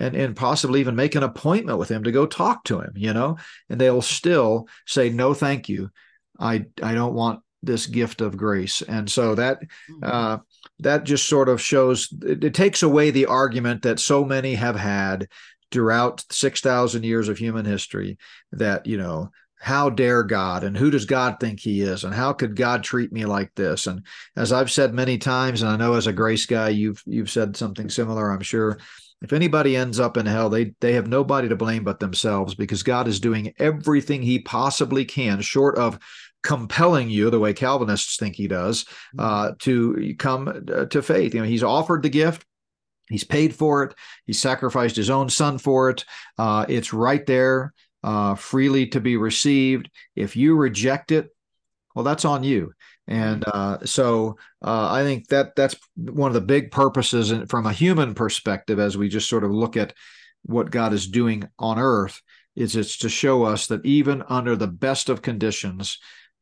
[0.00, 3.12] and, and possibly even make an appointment with him to go talk to him, you
[3.12, 3.36] know,
[3.68, 5.90] and they'll still say, no, thank you.
[6.38, 8.80] I, I don't want this gift of grace.
[8.80, 10.02] And so that, mm-hmm.
[10.02, 10.38] uh,
[10.78, 14.76] that just sort of shows it, it takes away the argument that so many have
[14.76, 15.28] had
[15.70, 18.16] throughout 6,000 years of human history
[18.52, 19.30] that, you know,
[19.60, 23.12] how dare God and who does God think he is and how could God treat
[23.12, 23.86] me like this?
[23.86, 27.30] And as I've said many times, and I know as a grace guy, you've you've
[27.30, 28.78] said something similar, I'm sure.
[29.22, 32.82] If anybody ends up in hell, they they have nobody to blame but themselves because
[32.82, 35.98] God is doing everything he possibly can, short of
[36.42, 39.20] compelling you the way Calvinists think he does, mm-hmm.
[39.20, 41.34] uh, to come uh, to faith.
[41.34, 42.46] You know, he's offered the gift.
[43.08, 43.94] He's paid for it.
[44.24, 46.04] He sacrificed his own son for it.
[46.38, 49.90] Uh, it's right there uh, freely to be received.
[50.14, 51.28] If you reject it,
[51.94, 52.72] well, that's on you.
[53.10, 57.72] And uh, so uh, I think that that's one of the big purposes from a
[57.72, 59.94] human perspective, as we just sort of look at
[60.42, 62.22] what God is doing on earth,
[62.54, 65.98] is it's to show us that even under the best of conditions,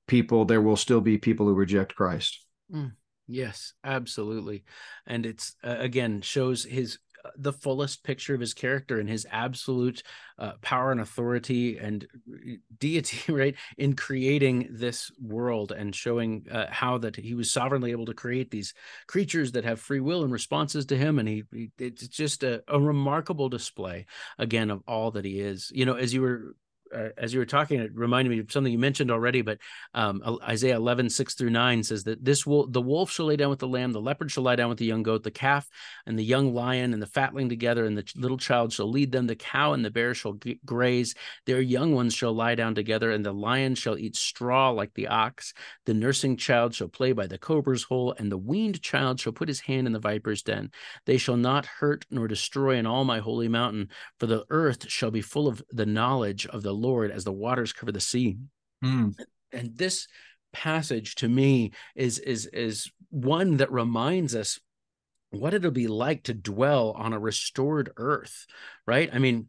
[0.07, 2.45] people there will still be people who reject Christ.
[2.71, 2.93] Mm,
[3.27, 4.65] yes, absolutely,
[5.07, 6.99] and it's uh, again shows His
[7.37, 10.03] the fullest picture of his character and his absolute
[10.39, 16.67] uh, power and authority and uh, deity right in creating this world and showing uh,
[16.71, 18.75] how that he was sovereignly able to create these
[19.07, 21.19] creatures that have free will and responses to him.
[21.19, 24.07] And he, he it's just a, a remarkable display
[24.39, 25.71] again of all that he is.
[25.75, 26.55] You know as you were
[26.95, 29.59] uh, as you were talking, it reminded me of something you mentioned already, but
[29.95, 33.51] um, Isaiah 11, 6 through 9 says that this will the wolf shall lay down
[33.51, 35.69] with the lamb, the leopard shall lie down with the young goat, the calf
[36.07, 39.27] and the young lion and the fatling together, and the little child shall lead them.
[39.27, 41.15] The cow and the bear shall graze,
[41.47, 45.09] their young ones shall lie down together, and the lion shall eat straw like the
[45.09, 45.53] ox.
[45.87, 49.49] The nursing child shall play by the cobra's hole, and the weaned child shall put
[49.49, 50.71] his hand in the viper's den.
[51.07, 55.11] They shall not hurt nor destroy in all my holy mountain, for the earth shall
[55.11, 58.39] be full of the knowledge of the Lord as the waters cover the sea.
[58.85, 59.15] Mm.
[59.53, 60.07] And this
[60.53, 64.59] passage to me is is is one that reminds us
[65.31, 68.47] what it'll be like to dwell on a restored earth,
[68.87, 69.11] right?
[69.13, 69.49] I mean,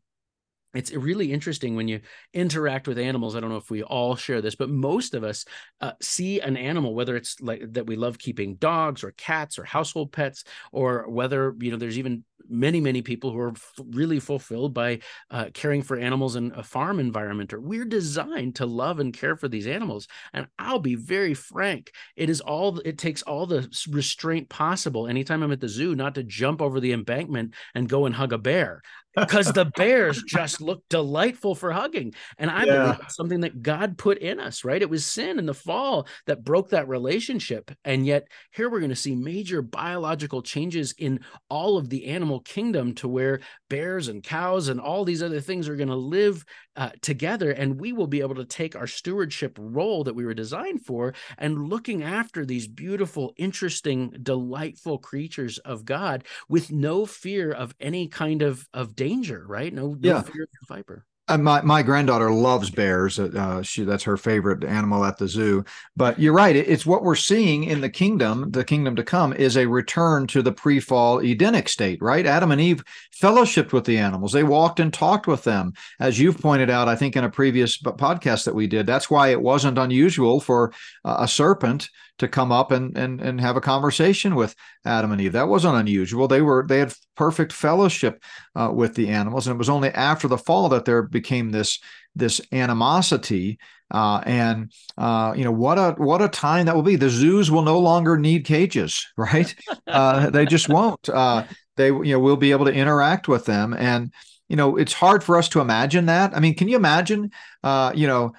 [0.74, 2.00] it's really interesting when you
[2.34, 5.46] interact with animals i don't know if we all share this but most of us
[5.82, 9.64] uh, see an animal whether it's like that we love keeping dogs or cats or
[9.64, 14.20] household pets or whether you know there's even many many people who are f- really
[14.20, 15.00] fulfilled by
[15.32, 19.36] uh, caring for animals in a farm environment or we're designed to love and care
[19.36, 20.08] for these animals.
[20.34, 25.44] And i'll be very frank it is all it takes all the restraint possible anytime
[25.44, 28.38] i'm at the zoo not to jump over the embankment and go and hug a
[28.38, 28.82] bear
[29.20, 32.14] because the bears just look delightful for hugging.
[32.38, 32.84] And I yeah.
[32.84, 34.82] believe it's something that God put in us, right?
[34.82, 37.72] It was sin in the fall that broke that relationship.
[37.84, 42.42] And yet here we're going to see major biological changes in all of the animal
[42.42, 43.40] kingdom to where
[43.70, 46.46] bears and cows and all these other things are going to live
[46.76, 47.52] uh, together.
[47.52, 51.14] And we will be able to take our stewardship role that we were designed for
[51.38, 58.08] and looking after these beautiful, interesting, delightful creatures of God with no fear of any
[58.08, 59.09] kind of, of danger,
[59.48, 59.74] right?
[59.74, 60.22] No, no yeah.
[60.22, 61.06] fear of the viper.
[61.30, 63.20] Uh, my my granddaughter loves bears.
[63.20, 65.64] Uh, she that's her favorite animal at the zoo.
[65.96, 66.56] But you're right.
[66.56, 68.50] It, it's what we're seeing in the kingdom.
[68.50, 72.02] The kingdom to come is a return to the pre-fall Edenic state.
[72.02, 72.26] Right?
[72.26, 72.84] Adam and Eve
[73.22, 74.32] fellowshipped with the animals.
[74.32, 76.88] They walked and talked with them, as you've pointed out.
[76.88, 78.88] I think in a previous podcast that we did.
[78.88, 80.74] That's why it wasn't unusual for
[81.06, 85.22] uh, a serpent to come up and and and have a conversation with Adam and
[85.22, 85.34] Eve.
[85.34, 86.28] That wasn't unusual.
[86.28, 88.24] They were they had perfect fellowship
[88.56, 89.46] uh, with the animals.
[89.46, 91.78] And it was only after the fall that there became this
[92.16, 93.60] this animosity.
[93.92, 96.96] Uh, and uh, you know what a what a time that will be.
[96.96, 99.54] The zoos will no longer need cages, right?
[99.86, 101.10] Uh, they just won't.
[101.10, 101.44] Uh,
[101.76, 104.14] they you know we'll be able to interact with them, and
[104.48, 106.34] you know it's hard for us to imagine that.
[106.34, 107.32] I mean, can you imagine?
[107.64, 108.32] Uh, you know,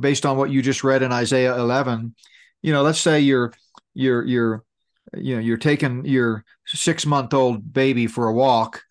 [0.00, 2.16] based on what you just read in Isaiah 11,
[2.62, 3.52] you know, let's say you're
[3.94, 4.64] you're you're
[5.16, 8.82] you know you're taking your six month old baby for a walk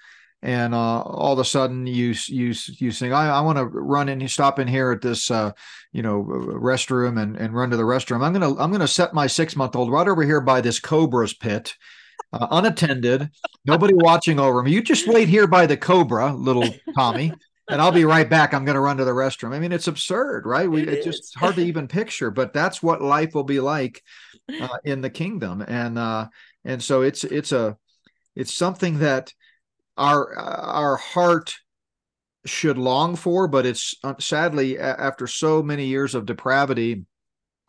[0.43, 4.09] and uh, all of a sudden you you you think I, I want to run
[4.09, 5.51] in stop in here at this uh,
[5.91, 8.23] you know restroom and, and run to the restroom.
[8.23, 11.33] I'm gonna I'm gonna set my six month old right over here by this cobra's
[11.33, 11.75] pit
[12.33, 13.29] uh, unattended
[13.65, 14.71] nobody watching over me.
[14.71, 17.31] You just wait here by the cobra little Tommy
[17.69, 18.53] and I'll be right back.
[18.53, 19.53] I'm gonna run to the restroom.
[19.53, 20.69] I mean it's absurd right?
[20.69, 24.01] We, it it's just hard to even picture but that's what life will be like
[24.59, 26.27] uh, in the kingdom and uh,
[26.65, 27.77] and so it's it's a
[28.35, 29.33] it's something that
[29.97, 31.53] our our heart
[32.45, 37.05] should long for, but it's uh, sadly after so many years of depravity,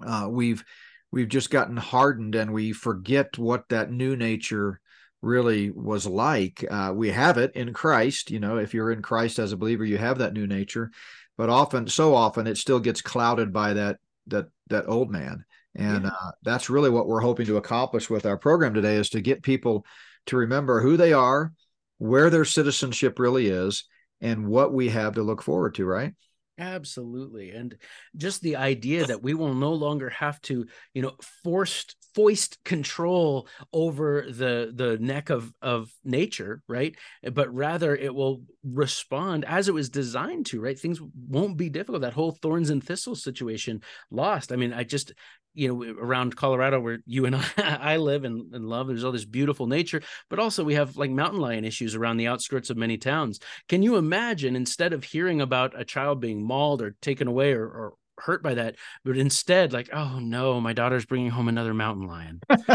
[0.04, 0.64] uh, we've
[1.10, 4.80] we've just gotten hardened and we forget what that new nature
[5.20, 6.64] really was like.
[6.68, 8.30] Uh, we have it in Christ.
[8.30, 10.90] You know, if you're in Christ as a believer, you have that new nature,
[11.36, 15.44] but often, so often, it still gets clouded by that that that old man.
[15.74, 16.10] And yeah.
[16.10, 19.42] uh, that's really what we're hoping to accomplish with our program today is to get
[19.42, 19.86] people
[20.26, 21.52] to remember who they are,
[21.98, 23.84] where their citizenship really is,
[24.20, 26.12] and what we have to look forward to, right?
[26.58, 27.50] Absolutely.
[27.50, 27.76] And
[28.16, 31.12] just the idea that we will no longer have to, you know,
[31.42, 36.96] forced foist control over the the neck of of nature right
[37.32, 42.02] but rather it will respond as it was designed to right things won't be difficult
[42.02, 45.12] that whole thorns and thistles situation lost i mean i just
[45.54, 49.12] you know around colorado where you and i, I live and, and love there's all
[49.12, 52.76] this beautiful nature but also we have like mountain lion issues around the outskirts of
[52.76, 53.40] many towns.
[53.68, 57.64] Can you imagine instead of hearing about a child being mauled or taken away or,
[57.64, 62.06] or hurt by that but instead like oh no my daughter's bringing home another mountain
[62.06, 62.40] lion.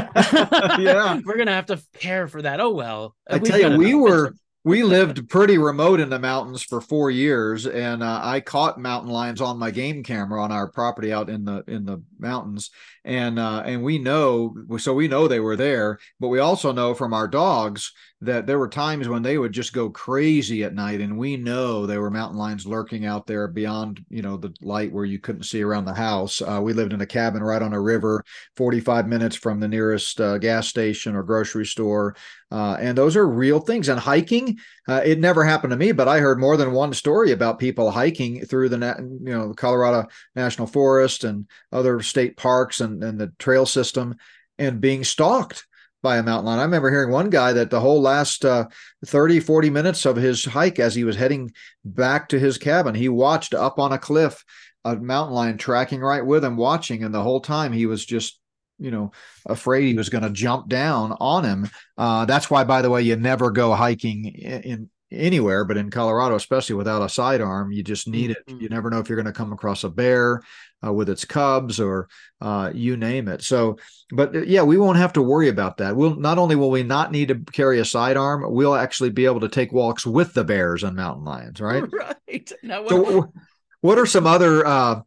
[0.80, 1.20] Yeah.
[1.26, 2.60] We're gonna have to care for that.
[2.60, 4.34] Oh well i tell you we were
[4.68, 9.10] we lived pretty remote in the mountains for four years, and uh, I caught mountain
[9.10, 12.70] lions on my game camera on our property out in the in the mountains,
[13.06, 16.94] and uh, and we know so we know they were there, but we also know
[16.94, 21.00] from our dogs that there were times when they would just go crazy at night,
[21.00, 24.92] and we know there were mountain lions lurking out there beyond you know the light
[24.92, 26.42] where you couldn't see around the house.
[26.42, 28.22] Uh, we lived in a cabin right on a river,
[28.58, 32.18] forty five minutes from the nearest uh, gas station or grocery store.
[32.50, 33.90] Uh, and those are real things.
[33.90, 34.57] And hiking,
[34.88, 37.92] uh, it never happened to me, but I heard more than one story about people
[37.92, 38.78] hiking through the
[39.24, 44.16] you know Colorado National Forest and other state parks and, and the trail system
[44.58, 45.66] and being stalked
[46.04, 46.60] by a mountain lion.
[46.60, 48.68] I remember hearing one guy that the whole last uh,
[49.06, 51.52] 30, 40 minutes of his hike as he was heading
[51.84, 54.44] back to his cabin, he watched up on a cliff
[54.86, 57.04] a mountain lion tracking right with him, watching.
[57.04, 58.40] And the whole time he was just
[58.80, 59.12] you know
[59.46, 61.70] afraid he was going to jump down on him.
[61.98, 65.90] Uh, that's why by the way you never go hiking in, in, anywhere but in
[65.90, 68.46] colorado especially without a sidearm you just need it.
[68.46, 68.60] Mm-hmm.
[68.60, 70.42] you never know if you're going to come across a bear
[70.86, 72.10] uh, with its cubs or
[72.42, 73.42] uh, you name it.
[73.42, 73.78] So
[74.12, 75.96] but uh, yeah we won't have to worry about that.
[75.96, 79.40] We'll not only will we not need to carry a sidearm we'll actually be able
[79.40, 81.84] to take walks with the bears and mountain lions right?
[82.28, 82.52] Right.
[82.62, 83.34] Now what, so,
[83.82, 85.02] what are some other uh,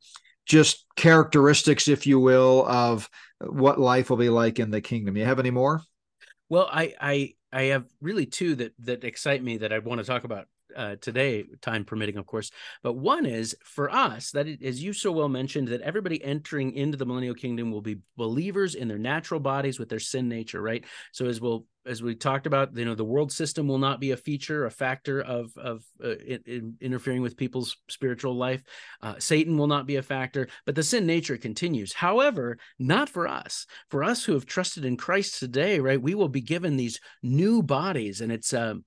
[0.47, 3.09] just characteristics if you will of
[3.41, 5.17] what life will be like in the kingdom.
[5.17, 5.83] You have any more?
[6.49, 10.07] Well, I I I have really two that that excite me that I want to
[10.07, 10.47] talk about
[10.77, 12.51] uh, today, time permitting, of course.
[12.83, 16.75] But one is for us that, it, as you so well mentioned, that everybody entering
[16.75, 20.61] into the millennial kingdom will be believers in their natural bodies with their sin nature,
[20.61, 20.85] right?
[21.13, 24.11] So as we'll as we talked about, you know, the world system will not be
[24.11, 28.63] a feature, a factor of of uh, in, in interfering with people's spiritual life.
[29.01, 31.93] Uh, Satan will not be a factor, but the sin nature continues.
[31.93, 33.67] However, not for us.
[33.89, 36.01] For us who have trusted in Christ today, right?
[36.01, 38.85] We will be given these new bodies, and it's um,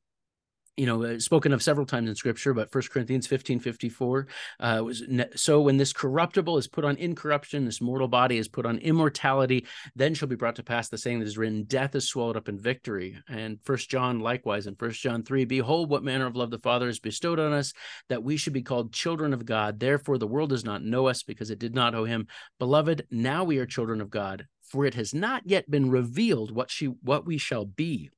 [0.77, 4.27] you know uh, spoken of several times in scripture but First corinthians 15 54
[4.59, 5.03] uh, was
[5.35, 9.65] so when this corruptible is put on incorruption this mortal body is put on immortality
[9.95, 12.49] then shall be brought to pass the saying that is written death is swallowed up
[12.49, 13.17] in victory.
[13.27, 16.87] And first john likewise in first john 3 behold what manner of love the father
[16.87, 17.73] has bestowed on us
[18.09, 19.79] that we should be called children of god.
[19.79, 22.27] Therefore the world does not know us because it did not know him.
[22.59, 26.71] Beloved now we are children of god for it has not yet been revealed what
[26.71, 28.09] she what we shall be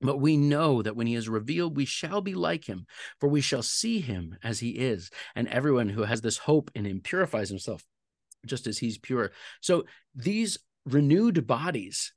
[0.00, 2.86] but we know that when he is revealed, we shall be like him,
[3.18, 5.10] for we shall see him as he is.
[5.34, 7.84] And everyone who has this hope in him purifies himself
[8.44, 9.32] just as he's pure.
[9.60, 9.84] So
[10.14, 12.12] these renewed bodies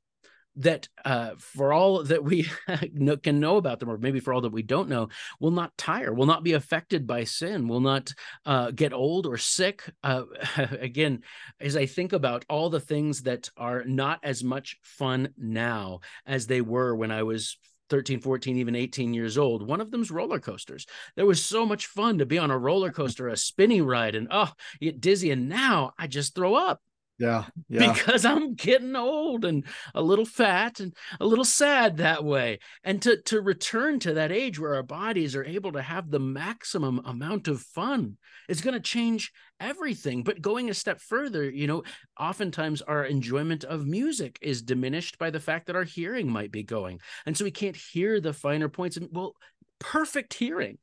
[0.56, 2.48] that uh, for all that we
[3.22, 5.08] can know about them, or maybe for all that we don't know,
[5.38, 8.12] will not tire, will not be affected by sin, will not
[8.44, 9.90] uh, get old or sick.
[10.02, 10.24] Uh,
[10.56, 11.22] again,
[11.60, 16.46] as I think about all the things that are not as much fun now as
[16.46, 17.56] they were when I was
[17.90, 19.66] 13, 14, even 18 years old.
[19.66, 20.86] One of them's roller coasters.
[21.16, 24.28] There was so much fun to be on a roller coaster, a spinning ride, and
[24.30, 25.30] oh, you get dizzy.
[25.30, 26.80] And now I just throw up.
[27.20, 27.92] Yeah, yeah.
[27.92, 29.64] Because I'm getting old and
[29.94, 32.58] a little fat and a little sad that way.
[32.82, 36.18] And to to return to that age where our bodies are able to have the
[36.18, 38.16] maximum amount of fun
[38.48, 40.22] is going to change everything.
[40.22, 41.82] But going a step further, you know,
[42.18, 46.62] oftentimes our enjoyment of music is diminished by the fact that our hearing might be
[46.62, 47.00] going.
[47.26, 48.96] And so we can't hear the finer points.
[48.96, 49.34] And well,
[49.78, 50.78] perfect hearing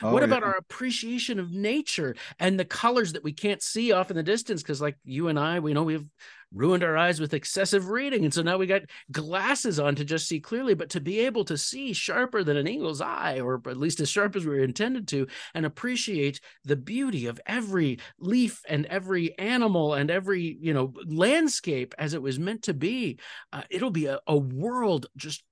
[0.00, 0.48] Oh, what about yeah.
[0.48, 4.62] our appreciation of nature and the colors that we can't see off in the distance?
[4.62, 6.06] Because, like you and I, we know we've
[6.54, 8.24] ruined our eyes with excessive reading.
[8.24, 11.44] And so now we got glasses on to just see clearly, but to be able
[11.46, 14.64] to see sharper than an eagle's eye, or at least as sharp as we were
[14.64, 20.74] intended to, and appreciate the beauty of every leaf and every animal and every, you
[20.74, 23.18] know, landscape as it was meant to be,
[23.52, 25.42] uh, it'll be a, a world just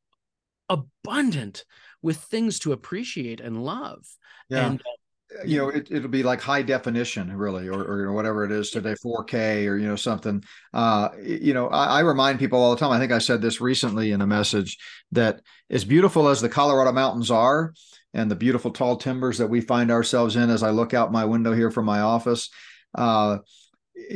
[1.10, 1.64] abundant
[2.02, 4.06] with things to appreciate and love.
[4.48, 4.66] Yeah.
[4.66, 8.52] And, uh, you know, it, it'll be like high definition, really, or, or whatever it
[8.52, 10.42] is today, 4K or, you know, something.
[10.72, 12.90] Uh, you know, I, I remind people all the time.
[12.90, 14.78] I think I said this recently in a message
[15.12, 17.74] that as beautiful as the Colorado mountains are,
[18.12, 21.24] and the beautiful tall timbers that we find ourselves in as I look out my
[21.24, 22.50] window here from my office,
[22.96, 23.38] uh,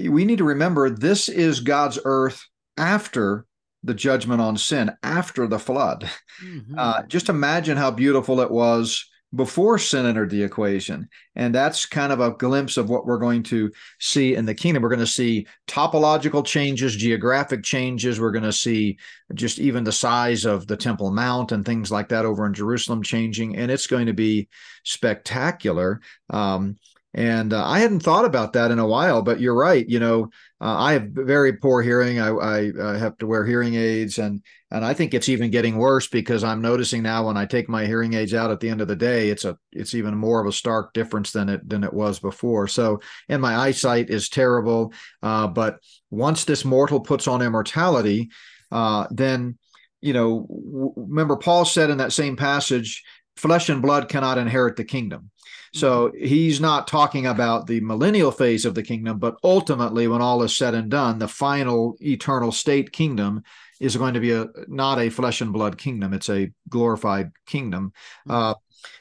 [0.09, 2.45] we need to remember this is God's earth
[2.77, 3.47] after
[3.85, 6.11] the judgment on sin after the flood.
[6.43, 6.79] Mm-hmm.
[6.79, 11.09] Uh, just imagine how beautiful it was before sin entered the equation.
[11.35, 14.83] And that's kind of a glimpse of what we're going to see in the kingdom.
[14.83, 18.21] We're going to see topological changes, geographic changes.
[18.21, 18.99] We're going to see
[19.35, 23.03] just even the size of the Temple Mount and things like that over in Jerusalem
[23.03, 23.57] changing.
[23.57, 24.49] And it's going to be
[24.85, 26.01] spectacular.
[26.31, 26.79] Um,
[27.15, 29.89] and uh, I hadn't thought about that in a while, but you're right.
[29.89, 32.19] You know, uh, I have very poor hearing.
[32.19, 34.43] I, I uh, have to wear hearing aids, and
[34.73, 37.87] and I think it's even getting worse because I'm noticing now when I take my
[37.87, 40.49] hearing aids out at the end of the day, it's a it's even more of
[40.49, 42.67] a stark difference than it than it was before.
[42.67, 44.93] So, and my eyesight is terrible.
[45.23, 45.79] Uh, but
[46.11, 48.31] once this mortal puts on immortality,
[48.73, 49.57] uh, then
[50.01, 53.05] you know, w- remember Paul said in that same passage,
[53.37, 55.31] flesh and blood cannot inherit the kingdom.
[55.75, 56.25] So mm-hmm.
[56.25, 60.57] he's not talking about the millennial phase of the kingdom, but ultimately, when all is
[60.57, 63.43] said and done, the final eternal state kingdom
[63.81, 67.93] is going to be a not a flesh and blood kingdom; it's a glorified kingdom.
[68.29, 68.31] Mm-hmm.
[68.31, 68.55] Uh,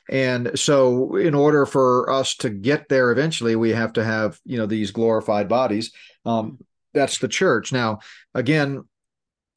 [0.10, 4.58] and so, in order for us to get there eventually, we have to have you
[4.58, 5.92] know these glorified bodies.
[6.26, 6.58] Um,
[6.94, 7.72] that's the church.
[7.72, 8.00] Now,
[8.34, 8.84] again,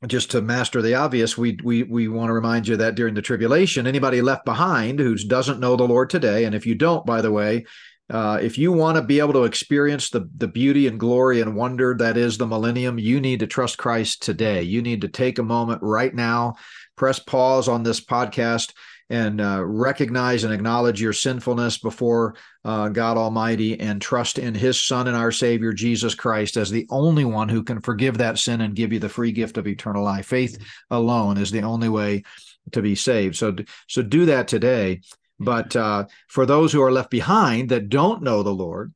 [0.06, 3.22] just to master the obvious, we we we want to remind you that during the
[3.22, 7.22] tribulation, anybody left behind who doesn't know the Lord today, and if you don't, by
[7.22, 7.64] the way,
[8.10, 11.56] uh, if you want to be able to experience the the beauty and glory and
[11.56, 14.62] wonder that is the millennium, you need to trust Christ today.
[14.62, 16.56] You need to take a moment right now,
[16.96, 18.74] press pause on this podcast,
[19.08, 22.34] and uh, recognize and acknowledge your sinfulness before
[22.64, 26.86] uh, God Almighty and trust in His Son and our Savior, Jesus Christ, as the
[26.90, 30.02] only one who can forgive that sin and give you the free gift of eternal
[30.02, 30.26] life.
[30.26, 30.58] Faith
[30.90, 32.24] alone is the only way
[32.72, 33.36] to be saved.
[33.36, 33.54] So,
[33.86, 35.02] so do that today.
[35.38, 38.92] But uh, for those who are left behind that don't know the Lord,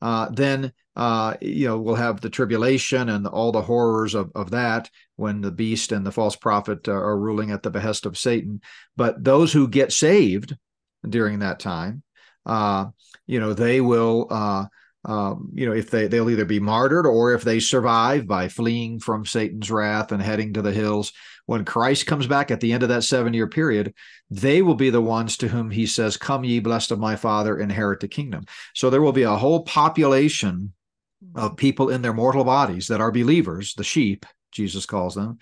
[0.00, 4.50] uh, then uh, you know we'll have the tribulation and all the horrors of, of
[4.50, 8.18] that when the beast and the false prophet uh, are ruling at the behest of
[8.18, 8.60] Satan.
[8.96, 10.56] But those who get saved
[11.08, 12.02] during that time,
[12.46, 12.86] uh,
[13.26, 14.26] you know, they will.
[14.30, 14.66] Uh,
[15.04, 19.00] um, you know, if they they'll either be martyred or if they survive by fleeing
[19.00, 21.12] from Satan's wrath and heading to the hills,
[21.46, 23.94] when Christ comes back at the end of that seven year period,
[24.30, 27.58] they will be the ones to whom he says, Come ye blessed of my Father,
[27.58, 28.44] inherit the kingdom.
[28.74, 30.72] So there will be a whole population
[31.34, 35.38] of people in their mortal bodies that are believers, the sheep, Jesus calls them.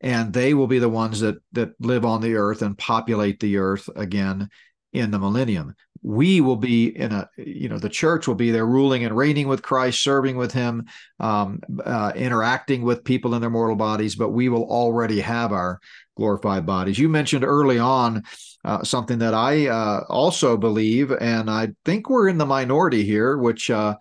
[0.00, 3.56] And they will be the ones that that live on the earth and populate the
[3.56, 4.48] earth again
[4.92, 8.66] in the millennium we will be in a you know the church will be there
[8.66, 10.86] ruling and reigning with christ serving with him
[11.18, 15.80] um, uh, interacting with people in their mortal bodies but we will already have our
[16.16, 18.22] glorified bodies you mentioned early on
[18.66, 23.38] uh, something that i uh, also believe and i think we're in the minority here
[23.38, 23.96] which uh,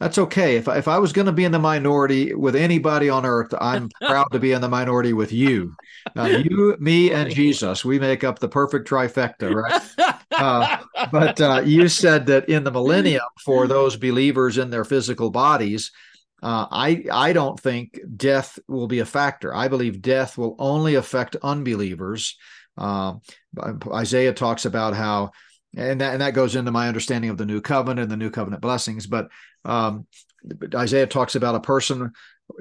[0.00, 0.56] that's okay.
[0.56, 3.88] If if I was going to be in the minority with anybody on earth, I'm
[4.02, 5.74] proud to be in the minority with you.
[6.16, 7.84] Uh, you, me, and Jesus.
[7.84, 10.14] We make up the perfect trifecta, right?
[10.30, 10.78] Uh,
[11.10, 15.90] but uh, you said that in the millennium, for those believers in their physical bodies,
[16.42, 19.54] uh, I I don't think death will be a factor.
[19.54, 22.36] I believe death will only affect unbelievers.
[22.76, 23.14] Uh,
[23.92, 25.32] Isaiah talks about how,
[25.76, 28.30] and that and that goes into my understanding of the new covenant and the new
[28.30, 29.06] covenant blessings.
[29.06, 29.28] But
[29.64, 30.06] um,
[30.74, 32.12] Isaiah talks about a person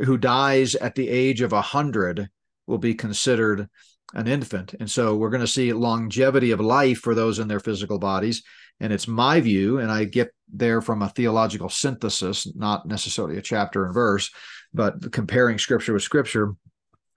[0.05, 2.30] who dies at the age of a hundred
[2.66, 3.70] will be considered
[4.14, 7.60] an infant, and so we're going to see longevity of life for those in their
[7.60, 8.43] physical bodies.
[8.80, 13.41] And it's my view, and I get there from a theological synthesis, not necessarily a
[13.41, 14.30] chapter and verse,
[14.74, 16.53] but comparing scripture with scripture.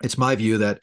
[0.02, 0.80] It's my view that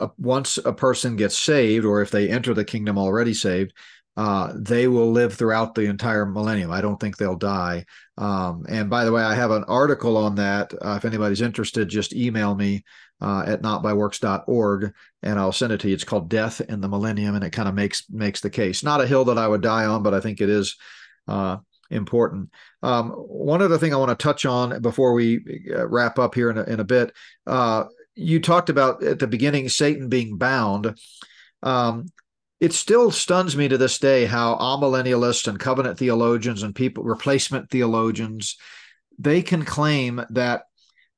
[0.00, 3.74] uh, once a person gets saved, or if they enter the kingdom already saved,
[4.16, 6.70] uh, they will live throughout the entire millennium.
[6.70, 7.84] I don't think they'll die.
[8.16, 10.72] Um, and by the way, I have an article on that.
[10.74, 12.84] Uh, if anybody's interested, just email me
[13.20, 14.92] uh, at notbyworks.org
[15.22, 15.94] and I'll send it to you.
[15.94, 18.84] It's called Death in the Millennium, and it kind of makes makes the case.
[18.84, 20.76] Not a hill that I would die on, but I think it is
[21.26, 21.58] uh,
[21.90, 22.50] important.
[22.82, 25.40] Um, one other thing I want to touch on before we
[25.74, 27.12] uh, wrap up here in a, in a bit.
[27.46, 27.84] Uh,
[28.14, 30.98] you talked about at the beginning Satan being bound.
[31.62, 32.06] Um,
[32.64, 37.68] it still stuns me to this day how amillennialists and covenant theologians and people replacement
[37.68, 38.56] theologians
[39.18, 40.62] they can claim that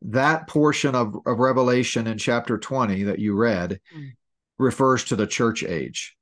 [0.03, 4.11] that portion of, of revelation in chapter 20 that you read mm.
[4.59, 6.17] refers to the church age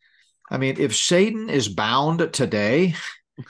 [0.51, 2.95] i mean if satan is bound today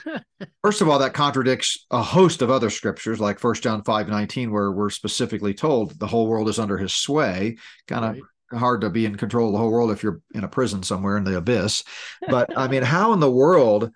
[0.63, 4.49] first of all that contradicts a host of other scriptures like First john 5 19
[4.49, 8.81] where we're specifically told the whole world is under his sway kind of right hard
[8.81, 11.23] to be in control of the whole world if you're in a prison somewhere in
[11.23, 11.83] the abyss.
[12.29, 13.91] But I mean, how in the world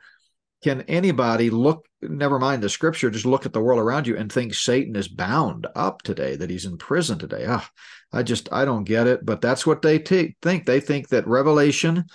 [0.64, 4.32] can anybody look, never mind the scripture, just look at the world around you and
[4.32, 7.46] think Satan is bound up today, that he's in prison today?
[7.48, 7.70] Ah,
[8.12, 9.26] I just, I don't get it.
[9.26, 10.66] But that's what they t- think.
[10.66, 12.06] They think that Revelation,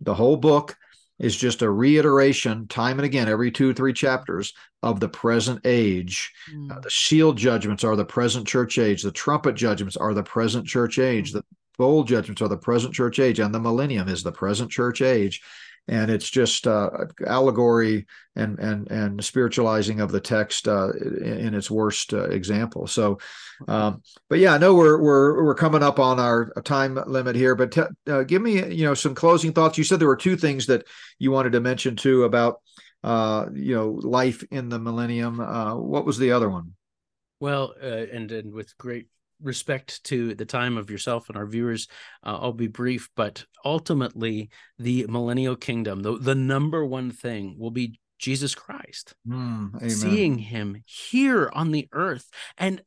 [0.00, 0.76] the whole book,
[1.18, 6.32] is just a reiteration, time and again, every two, three chapters of the present age.
[6.52, 6.72] Mm.
[6.72, 9.02] Uh, the seal judgments are the present church age.
[9.02, 11.30] The trumpet judgments are the present church age.
[11.30, 11.34] Mm.
[11.34, 11.44] The
[11.78, 15.42] bowl judgments are the present church age, and the millennium is the present church age.
[15.88, 16.90] And it's just uh,
[17.26, 18.06] allegory
[18.36, 22.86] and and and spiritualizing of the text uh, in, its worst uh, example.
[22.86, 23.18] So,
[23.66, 24.00] um,
[24.30, 27.56] but yeah, I know we're we're we're coming up on our time limit here.
[27.56, 29.76] But t- uh, give me you know some closing thoughts.
[29.76, 30.86] You said there were two things that
[31.18, 32.60] you wanted to mention too about
[33.02, 35.40] uh, you know life in the millennium.
[35.40, 36.74] Uh, what was the other one?
[37.40, 39.08] Well, and and with great
[39.42, 41.88] respect to the time of yourself and our viewers,
[42.24, 47.70] uh, I'll be brief, but ultimately, the millennial kingdom, the, the number one thing will
[47.70, 52.28] be Jesus Christ, mm, seeing him here on the earth.
[52.56, 52.82] And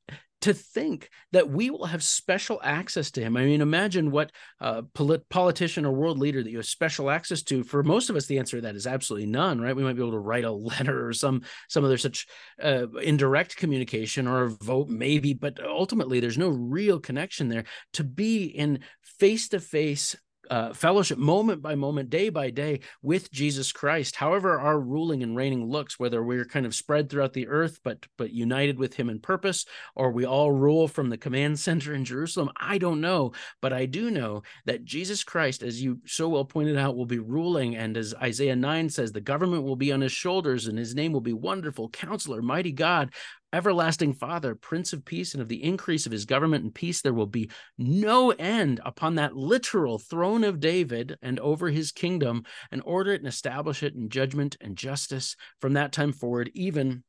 [0.46, 3.36] to think that we will have special access to him.
[3.36, 4.32] I mean, imagine what
[4.62, 7.64] uh, polit- politician or world leader that you have special access to.
[7.64, 9.76] For most of us, the answer to that is absolutely none, right?
[9.76, 12.28] We might be able to write a letter or some some other such
[12.62, 17.64] uh, indirect communication or a vote, maybe, but ultimately, there's no real connection there.
[17.94, 20.16] To be in face to face
[20.50, 24.16] uh, fellowship moment by moment, day by day with Jesus Christ.
[24.16, 28.06] However, our ruling and reigning looks, whether we're kind of spread throughout the earth, but
[28.18, 29.66] but united with Him in purpose,
[29.96, 33.34] or we all rule from the command center in Jerusalem, I don't know.
[33.62, 37.20] But I do know that Jesus Christ, as you so well pointed out, will be
[37.20, 40.96] ruling, and as Isaiah nine says, the government will be on His shoulders, and His
[40.96, 43.14] name will be Wonderful Counselor, Mighty God,
[43.56, 47.14] everlasting Father, Prince of Peace, and of the increase of his government and peace, there
[47.14, 52.82] will be no end upon that literal throne of David and over his kingdom, and
[52.86, 57.04] order it and establish it in judgment and justice from that time forward, even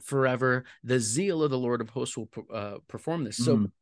[0.00, 0.64] forever.
[0.84, 3.36] The zeal of the Lord of hosts will uh, perform this.
[3.36, 3.72] So, mm.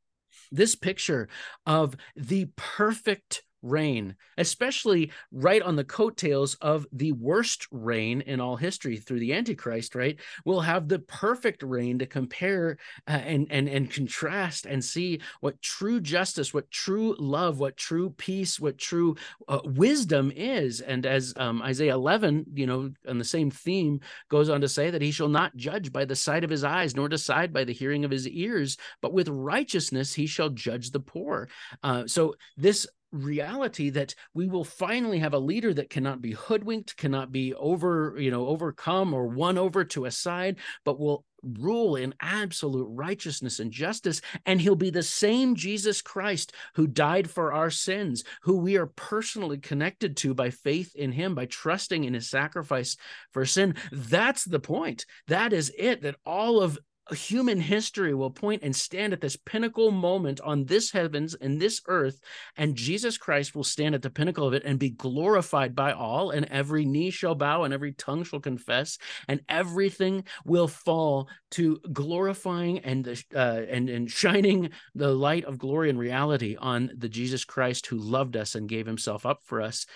[0.50, 1.28] this picture
[1.66, 8.56] of the perfect reign, especially right on the coattails of the worst reign in all
[8.56, 10.18] history through the Antichrist, right?
[10.44, 15.60] We'll have the perfect reign to compare uh, and and and contrast and see what
[15.62, 19.16] true justice, what true love, what true peace, what true
[19.48, 20.80] uh, wisdom is.
[20.80, 24.90] And as um, Isaiah 11, you know, on the same theme, goes on to say
[24.90, 27.72] that he shall not judge by the sight of his eyes, nor decide by the
[27.72, 31.48] hearing of his ears, but with righteousness he shall judge the poor.
[31.82, 36.96] Uh, so this reality that we will finally have a leader that cannot be hoodwinked
[36.96, 41.96] cannot be over you know overcome or won over to a side but will rule
[41.96, 44.20] in absolute righteousness and justice.
[44.46, 48.86] And he'll be the same Jesus Christ who died for our sins who we are
[48.86, 52.96] personally connected to by faith in him by trusting in his sacrifice
[53.32, 53.74] for sin.
[53.92, 55.06] That's the point.
[55.28, 56.78] That is it that all of
[57.14, 61.80] human history will point and stand at this pinnacle moment on this heavens and this
[61.86, 62.20] earth
[62.56, 66.30] and jesus christ will stand at the pinnacle of it and be glorified by all
[66.30, 71.80] and every knee shall bow and every tongue shall confess and everything will fall to
[71.92, 77.08] glorifying and the, uh, and and shining the light of glory and reality on the
[77.08, 79.86] jesus christ who loved us and gave himself up for us.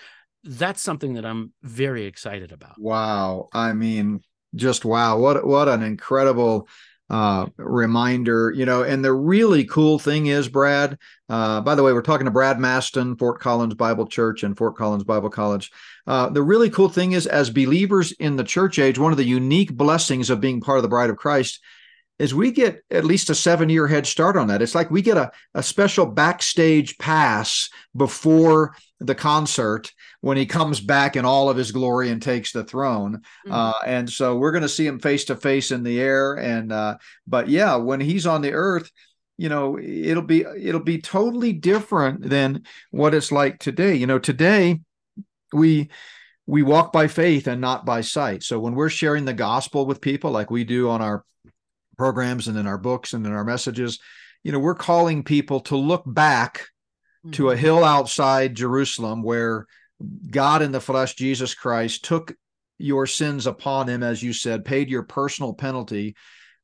[0.43, 2.75] That's something that i'm very excited about.
[2.77, 3.49] Wow.
[3.53, 4.21] I mean
[4.55, 5.17] just wow.
[5.17, 6.67] What what an incredible
[7.13, 8.81] uh, reminder, you know.
[8.81, 10.97] And the really cool thing is, Brad,
[11.29, 14.75] uh, by the way, we're talking to Brad Maston, Fort Collins Bible Church and Fort
[14.75, 15.71] Collins Bible College.
[16.07, 19.23] Uh, the really cool thing is, as believers in the church age, one of the
[19.23, 21.59] unique blessings of being part of the bride of Christ
[22.19, 24.61] is we get at least a seven year head start on that.
[24.61, 29.91] It's like we get a, a special backstage pass before the concert
[30.21, 33.21] when he comes back in all of his glory and takes the throne.
[33.45, 33.51] Mm-hmm.
[33.51, 36.33] Uh, and so we're going to see him face to face in the air.
[36.35, 36.97] And uh,
[37.27, 38.91] but yeah, when he's on the earth,
[39.37, 43.95] you know, it'll be it'll be totally different than what it's like today.
[43.95, 44.79] You know, today
[45.51, 45.89] we
[46.45, 48.43] we walk by faith and not by sight.
[48.43, 51.25] So when we're sharing the gospel with people, like we do on our
[51.97, 53.99] programs and in our books and in our messages,
[54.43, 56.67] you know, we're calling people to look back
[57.25, 57.31] mm-hmm.
[57.31, 57.61] to a mm-hmm.
[57.61, 59.65] hill outside Jerusalem where
[60.29, 62.35] God in the flesh, Jesus Christ, took
[62.77, 66.15] your sins upon him, as you said, paid your personal penalty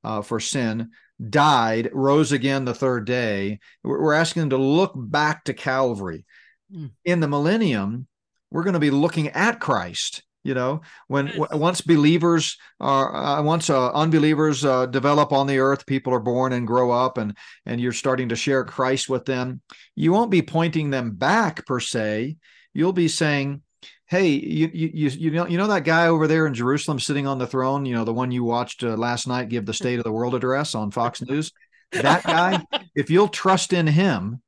[0.04, 0.92] uh, for sin,
[1.30, 3.60] died, rose again the third day.
[3.84, 6.26] We're asking them to look back to Calvary.
[6.74, 6.92] Mm.
[7.06, 8.08] In the millennium,
[8.52, 10.24] we're going to be looking at Christ.
[10.44, 15.86] You know, when once believers are, uh, once uh, unbelievers uh, develop on the earth,
[15.86, 17.36] people are born and grow up, and
[17.66, 19.62] and you're starting to share Christ with them.
[19.96, 22.38] You won't be pointing them back per se
[22.74, 23.62] you'll be saying,
[24.08, 27.38] "Hey, you you you know you know that guy over there in Jerusalem sitting on
[27.38, 30.06] the throne, you know the one you watched uh, last night give the State of
[30.06, 31.52] the World address on Fox News.
[31.92, 32.64] That guy,
[32.96, 34.42] if you'll trust in him,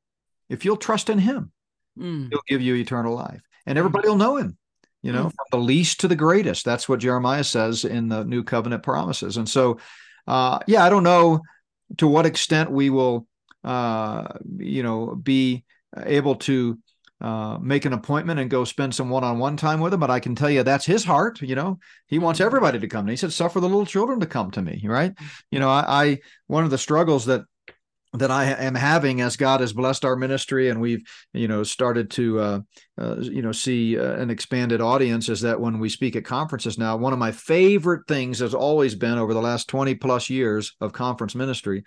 [0.48, 1.50] if you'll trust in him,
[1.98, 2.28] mm.
[2.30, 4.56] he'll give you eternal life, and everybody will know him."
[5.02, 5.32] You know, mm.
[5.34, 6.64] from the least to the greatest.
[6.64, 9.36] That's what Jeremiah says in the New Covenant promises.
[9.36, 9.78] And so,
[10.28, 11.40] uh, yeah, I don't know
[11.98, 13.26] to what extent we will,
[13.64, 14.28] uh,
[14.58, 15.64] you know, be
[15.96, 16.78] able to
[17.20, 20.00] uh, make an appointment and go spend some one-on-one time with him.
[20.00, 21.42] But I can tell you that's his heart.
[21.42, 22.46] You know, he wants mm-hmm.
[22.46, 23.00] everybody to come.
[23.00, 25.12] And he said, "Suffer the little children to come to me." Right?
[25.50, 27.42] You know, I, I one of the struggles that
[28.14, 31.02] that I am having as God has blessed our ministry and we've
[31.32, 32.60] you know started to uh,
[32.98, 36.78] uh, you know see uh, an expanded audience is that when we speak at conferences
[36.78, 40.74] now one of my favorite things has always been over the last 20 plus years
[40.80, 41.84] of conference ministry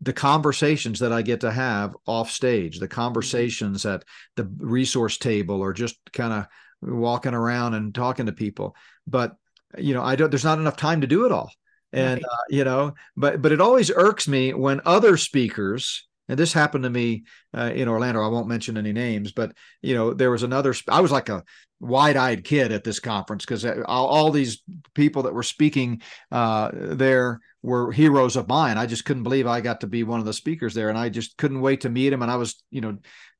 [0.00, 4.04] the conversations that I get to have off stage, the conversations at
[4.36, 6.46] the resource table, or just kind of
[6.80, 8.76] walking around and talking to people.
[9.06, 9.36] But
[9.76, 10.30] you know, I don't.
[10.30, 11.52] There's not enough time to do it all,
[11.92, 12.30] and right.
[12.30, 16.04] uh, you know, but but it always irks me when other speakers.
[16.30, 17.24] And this happened to me
[17.56, 18.22] uh, in Orlando.
[18.22, 20.74] I won't mention any names, but you know, there was another.
[20.86, 21.42] I was like a
[21.80, 24.62] wide-eyed kid at this conference because uh, all, all, these
[24.94, 28.78] people that were speaking uh, there were heroes of mine.
[28.78, 31.08] I just couldn't believe I got to be one of the speakers there, and I
[31.08, 32.22] just couldn't wait to meet him.
[32.22, 32.98] And I was, you know,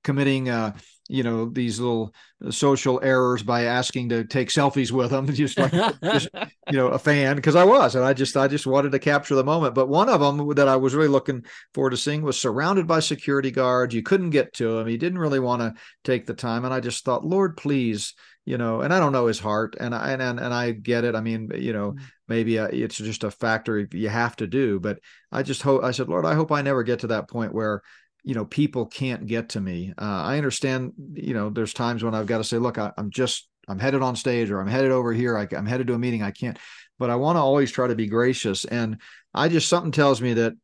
[0.08, 0.72] committing, uh,
[1.10, 2.14] you know, these little
[2.48, 5.70] social errors by asking to take selfies with them, just like,
[6.02, 6.30] just,
[6.70, 9.34] you know, a fan because I was, and I just, I just wanted to capture
[9.34, 9.74] the moment.
[9.74, 11.44] But one of them that I was really looking
[11.74, 13.94] forward to seeing was surrounded by security guards.
[13.94, 14.86] You couldn't get to him.
[14.86, 18.14] He didn't really want to take the time, and I just thought, Lord, please
[18.48, 21.04] you know, and I don't know his heart, and I and and, and I get
[21.04, 21.14] it.
[21.14, 22.04] I mean, you know, mm-hmm.
[22.28, 25.00] maybe uh, it's just a factor you have to do, but
[25.30, 25.84] I just hope.
[25.84, 27.82] I said, Lord, I hope I never get to that point where
[28.22, 29.92] you know people can't get to me.
[29.96, 30.92] Uh, I understand.
[31.14, 34.02] You know, there's times when I've got to say, look, I, I'm just I'm headed
[34.02, 35.36] on stage, or I'm headed over here.
[35.36, 36.22] I, I'm headed to a meeting.
[36.22, 36.58] I can't,
[36.98, 39.00] but I want to always try to be gracious, and
[39.34, 40.54] I just something tells me that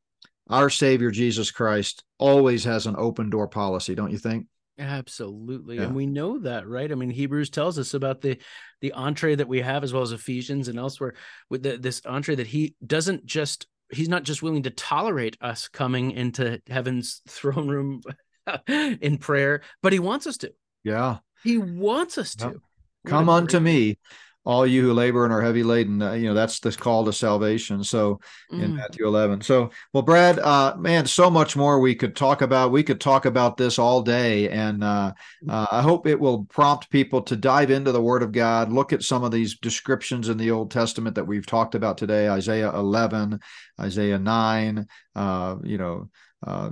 [0.50, 4.46] our Savior Jesus Christ always has an open door policy, don't you think?
[4.78, 5.76] Absolutely.
[5.76, 5.82] Yeah.
[5.82, 6.90] And we know that, right?
[6.90, 8.38] I mean, Hebrews tells us about the
[8.80, 11.14] the entree that we have as well as Ephesians and elsewhere
[11.48, 15.68] with the, this entree that he doesn't just he's not just willing to tolerate us
[15.68, 18.02] coming into heaven's throne room
[18.68, 20.52] in prayer, but he wants us to.
[20.82, 21.18] Yeah.
[21.42, 22.60] He wants us to.
[23.06, 23.98] Come unto me,
[24.44, 27.12] all you who labor and are heavy laden uh, you know that's this call to
[27.12, 28.20] salvation so
[28.50, 28.76] in mm.
[28.76, 32.82] matthew 11 so well brad uh man so much more we could talk about we
[32.82, 35.12] could talk about this all day and uh,
[35.44, 35.52] mm.
[35.52, 38.92] uh, i hope it will prompt people to dive into the word of god look
[38.92, 42.72] at some of these descriptions in the old testament that we've talked about today isaiah
[42.74, 43.40] 11
[43.80, 44.86] isaiah 9
[45.16, 46.08] uh you know
[46.46, 46.70] uh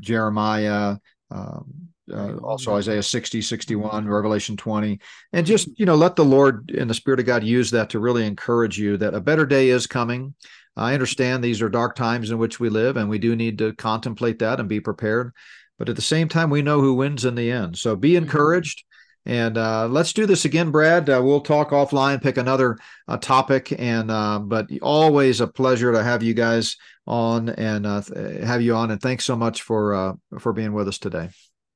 [0.00, 0.96] jeremiah
[1.32, 5.00] um, uh, also Isaiah 60, 61, Revelation 20.
[5.32, 7.98] And just, you know, let the Lord and the Spirit of God use that to
[7.98, 10.34] really encourage you that a better day is coming.
[10.76, 13.74] I understand these are dark times in which we live, and we do need to
[13.74, 15.32] contemplate that and be prepared.
[15.78, 17.78] But at the same time, we know who wins in the end.
[17.78, 18.24] So be mm-hmm.
[18.24, 18.84] encouraged.
[19.26, 21.08] And uh, let's do this again, Brad.
[21.10, 26.02] Uh, we'll talk offline, pick another uh, topic, and uh, but always a pleasure to
[26.02, 28.02] have you guys on and uh,
[28.44, 28.90] have you on.
[28.90, 31.28] And thanks so much for uh, for being with us today.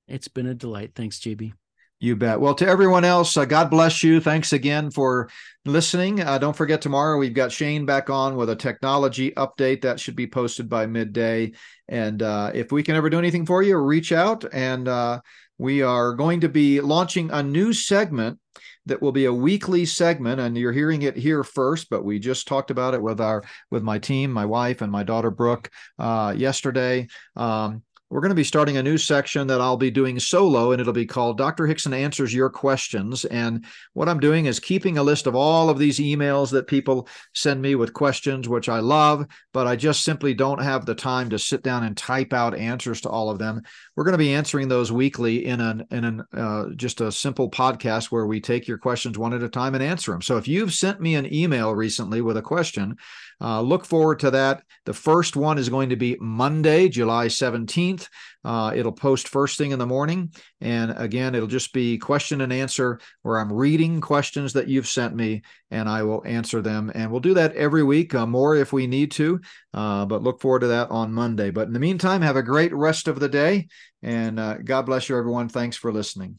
[0.08, 0.92] It's been a delight.
[0.94, 1.52] Thanks, JB.
[2.00, 2.38] You bet.
[2.38, 4.20] Well, to everyone else, uh, God bless you.
[4.20, 5.30] Thanks again for
[5.64, 6.20] listening.
[6.20, 10.16] Uh, don't forget tomorrow we've got Shane back on with a technology update that should
[10.16, 11.52] be posted by midday.
[11.88, 14.44] And uh, if we can ever do anything for you, reach out.
[14.52, 15.20] And uh,
[15.56, 18.38] we are going to be launching a new segment
[18.86, 22.46] that will be a weekly segment and you're hearing it here first but we just
[22.46, 26.34] talked about it with our with my team my wife and my daughter brooke uh,
[26.36, 27.82] yesterday um,
[28.14, 30.92] we're going to be starting a new section that I'll be doing solo, and it'll
[30.92, 31.64] be called Dr.
[31.64, 33.24] Hixson Answers Your Questions.
[33.24, 37.08] And what I'm doing is keeping a list of all of these emails that people
[37.32, 41.28] send me with questions, which I love, but I just simply don't have the time
[41.30, 43.62] to sit down and type out answers to all of them.
[43.96, 47.50] We're going to be answering those weekly in an in an uh, just a simple
[47.50, 50.22] podcast where we take your questions one at a time and answer them.
[50.22, 52.96] So if you've sent me an email recently with a question,
[53.40, 54.62] uh, look forward to that.
[54.86, 58.08] The first one is going to be Monday, July 17th.
[58.44, 60.32] Uh, it'll post first thing in the morning.
[60.60, 65.14] And again, it'll just be question and answer where I'm reading questions that you've sent
[65.14, 66.92] me and I will answer them.
[66.94, 69.40] And we'll do that every week, uh, more if we need to.
[69.72, 71.50] Uh, but look forward to that on Monday.
[71.50, 73.68] But in the meantime, have a great rest of the day.
[74.02, 75.48] And uh, God bless you, everyone.
[75.48, 76.38] Thanks for listening.